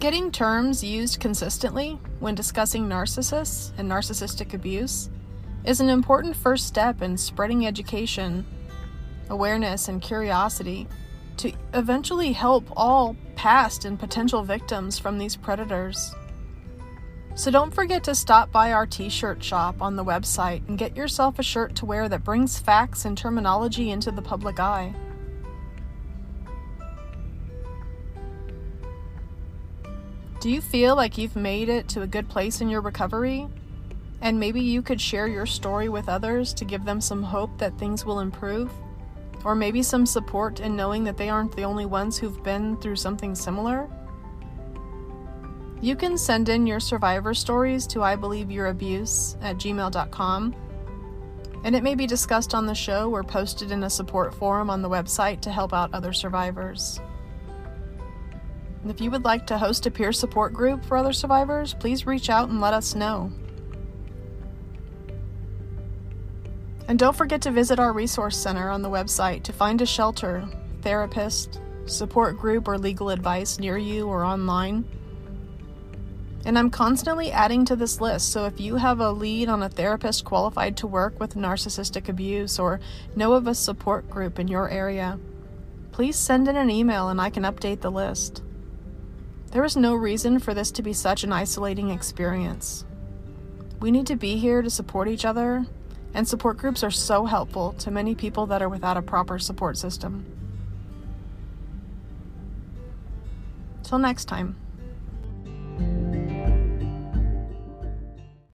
Getting 0.00 0.32
terms 0.32 0.82
used 0.82 1.20
consistently 1.20 2.00
when 2.18 2.34
discussing 2.34 2.88
narcissists 2.88 3.70
and 3.78 3.88
narcissistic 3.88 4.52
abuse 4.52 5.10
is 5.64 5.80
an 5.80 5.88
important 5.88 6.36
first 6.36 6.66
step 6.66 7.02
in 7.02 7.16
spreading 7.16 7.66
education, 7.66 8.46
awareness, 9.28 9.88
and 9.88 10.00
curiosity 10.00 10.86
to 11.38 11.52
eventually 11.74 12.32
help 12.32 12.64
all 12.76 13.16
past 13.36 13.84
and 13.84 13.98
potential 13.98 14.42
victims 14.42 14.98
from 14.98 15.18
these 15.18 15.36
predators. 15.36 16.14
So 17.34 17.52
don't 17.52 17.72
forget 17.72 18.02
to 18.04 18.16
stop 18.16 18.50
by 18.50 18.72
our 18.72 18.86
t 18.86 19.08
shirt 19.08 19.42
shop 19.44 19.80
on 19.80 19.94
the 19.94 20.04
website 20.04 20.66
and 20.68 20.76
get 20.76 20.96
yourself 20.96 21.38
a 21.38 21.42
shirt 21.44 21.76
to 21.76 21.86
wear 21.86 22.08
that 22.08 22.24
brings 22.24 22.58
facts 22.58 23.04
and 23.04 23.16
terminology 23.16 23.90
into 23.90 24.10
the 24.10 24.22
public 24.22 24.58
eye. 24.58 24.92
Do 30.40 30.50
you 30.50 30.60
feel 30.60 30.96
like 30.96 31.18
you've 31.18 31.36
made 31.36 31.68
it 31.68 31.88
to 31.90 32.02
a 32.02 32.06
good 32.06 32.28
place 32.28 32.60
in 32.60 32.68
your 32.68 32.80
recovery? 32.80 33.48
And 34.20 34.40
maybe 34.40 34.60
you 34.60 34.82
could 34.82 35.00
share 35.00 35.28
your 35.28 35.46
story 35.46 35.88
with 35.88 36.08
others 36.08 36.52
to 36.54 36.64
give 36.64 36.84
them 36.84 37.00
some 37.00 37.22
hope 37.22 37.56
that 37.58 37.78
things 37.78 38.04
will 38.04 38.20
improve? 38.20 38.70
Or 39.44 39.54
maybe 39.54 39.82
some 39.82 40.06
support 40.06 40.60
in 40.60 40.74
knowing 40.74 41.04
that 41.04 41.16
they 41.16 41.28
aren't 41.28 41.54
the 41.54 41.62
only 41.62 41.86
ones 41.86 42.18
who've 42.18 42.42
been 42.42 42.76
through 42.78 42.96
something 42.96 43.34
similar? 43.34 43.88
You 45.80 45.94
can 45.94 46.18
send 46.18 46.48
in 46.48 46.66
your 46.66 46.80
survivor 46.80 47.34
stories 47.34 47.86
to 47.88 48.02
I 48.02 48.16
believe 48.16 48.50
your 48.50 48.66
abuse 48.66 49.36
at 49.40 49.58
gmail.com, 49.58 50.56
and 51.62 51.76
it 51.76 51.84
may 51.84 51.94
be 51.94 52.06
discussed 52.06 52.52
on 52.52 52.66
the 52.66 52.74
show 52.74 53.10
or 53.10 53.22
posted 53.22 53.70
in 53.70 53.84
a 53.84 53.90
support 53.90 54.34
forum 54.34 54.70
on 54.70 54.82
the 54.82 54.90
website 54.90 55.40
to 55.42 55.52
help 55.52 55.72
out 55.72 55.94
other 55.94 56.12
survivors. 56.12 57.00
If 58.88 59.00
you 59.00 59.10
would 59.12 59.24
like 59.24 59.46
to 59.48 59.58
host 59.58 59.86
a 59.86 59.90
peer 59.90 60.12
support 60.12 60.52
group 60.52 60.84
for 60.84 60.96
other 60.96 61.12
survivors, 61.12 61.74
please 61.74 62.06
reach 62.06 62.28
out 62.28 62.48
and 62.48 62.60
let 62.60 62.74
us 62.74 62.96
know. 62.96 63.30
And 66.88 66.98
don't 66.98 67.14
forget 67.16 67.42
to 67.42 67.50
visit 67.50 67.78
our 67.78 67.92
resource 67.92 68.36
center 68.36 68.70
on 68.70 68.80
the 68.80 68.88
website 68.88 69.42
to 69.44 69.52
find 69.52 69.82
a 69.82 69.86
shelter, 69.86 70.48
therapist, 70.80 71.60
support 71.84 72.38
group, 72.38 72.66
or 72.66 72.78
legal 72.78 73.10
advice 73.10 73.58
near 73.58 73.76
you 73.76 74.08
or 74.08 74.24
online. 74.24 74.86
And 76.46 76.58
I'm 76.58 76.70
constantly 76.70 77.30
adding 77.30 77.66
to 77.66 77.76
this 77.76 78.00
list, 78.00 78.32
so 78.32 78.46
if 78.46 78.58
you 78.58 78.76
have 78.76 79.00
a 79.00 79.12
lead 79.12 79.50
on 79.50 79.62
a 79.62 79.68
therapist 79.68 80.24
qualified 80.24 80.78
to 80.78 80.86
work 80.86 81.20
with 81.20 81.34
narcissistic 81.34 82.08
abuse 82.08 82.58
or 82.58 82.80
know 83.14 83.34
of 83.34 83.46
a 83.46 83.54
support 83.54 84.08
group 84.08 84.38
in 84.38 84.48
your 84.48 84.70
area, 84.70 85.18
please 85.92 86.16
send 86.16 86.48
in 86.48 86.56
an 86.56 86.70
email 86.70 87.10
and 87.10 87.20
I 87.20 87.28
can 87.28 87.42
update 87.42 87.82
the 87.82 87.90
list. 87.90 88.42
There 89.50 89.64
is 89.64 89.76
no 89.76 89.94
reason 89.94 90.38
for 90.38 90.54
this 90.54 90.70
to 90.72 90.82
be 90.82 90.94
such 90.94 91.22
an 91.22 91.34
isolating 91.34 91.90
experience. 91.90 92.86
We 93.80 93.90
need 93.90 94.06
to 94.06 94.16
be 94.16 94.36
here 94.36 94.62
to 94.62 94.70
support 94.70 95.08
each 95.08 95.26
other, 95.26 95.66
and 96.14 96.26
support 96.26 96.56
groups 96.56 96.82
are 96.82 96.90
so 96.90 97.24
helpful 97.26 97.72
to 97.74 97.90
many 97.90 98.14
people 98.14 98.46
that 98.46 98.62
are 98.62 98.68
without 98.68 98.96
a 98.96 99.02
proper 99.02 99.38
support 99.38 99.76
system. 99.76 100.24
Till 103.82 103.98
next 103.98 104.26
time. 104.26 104.56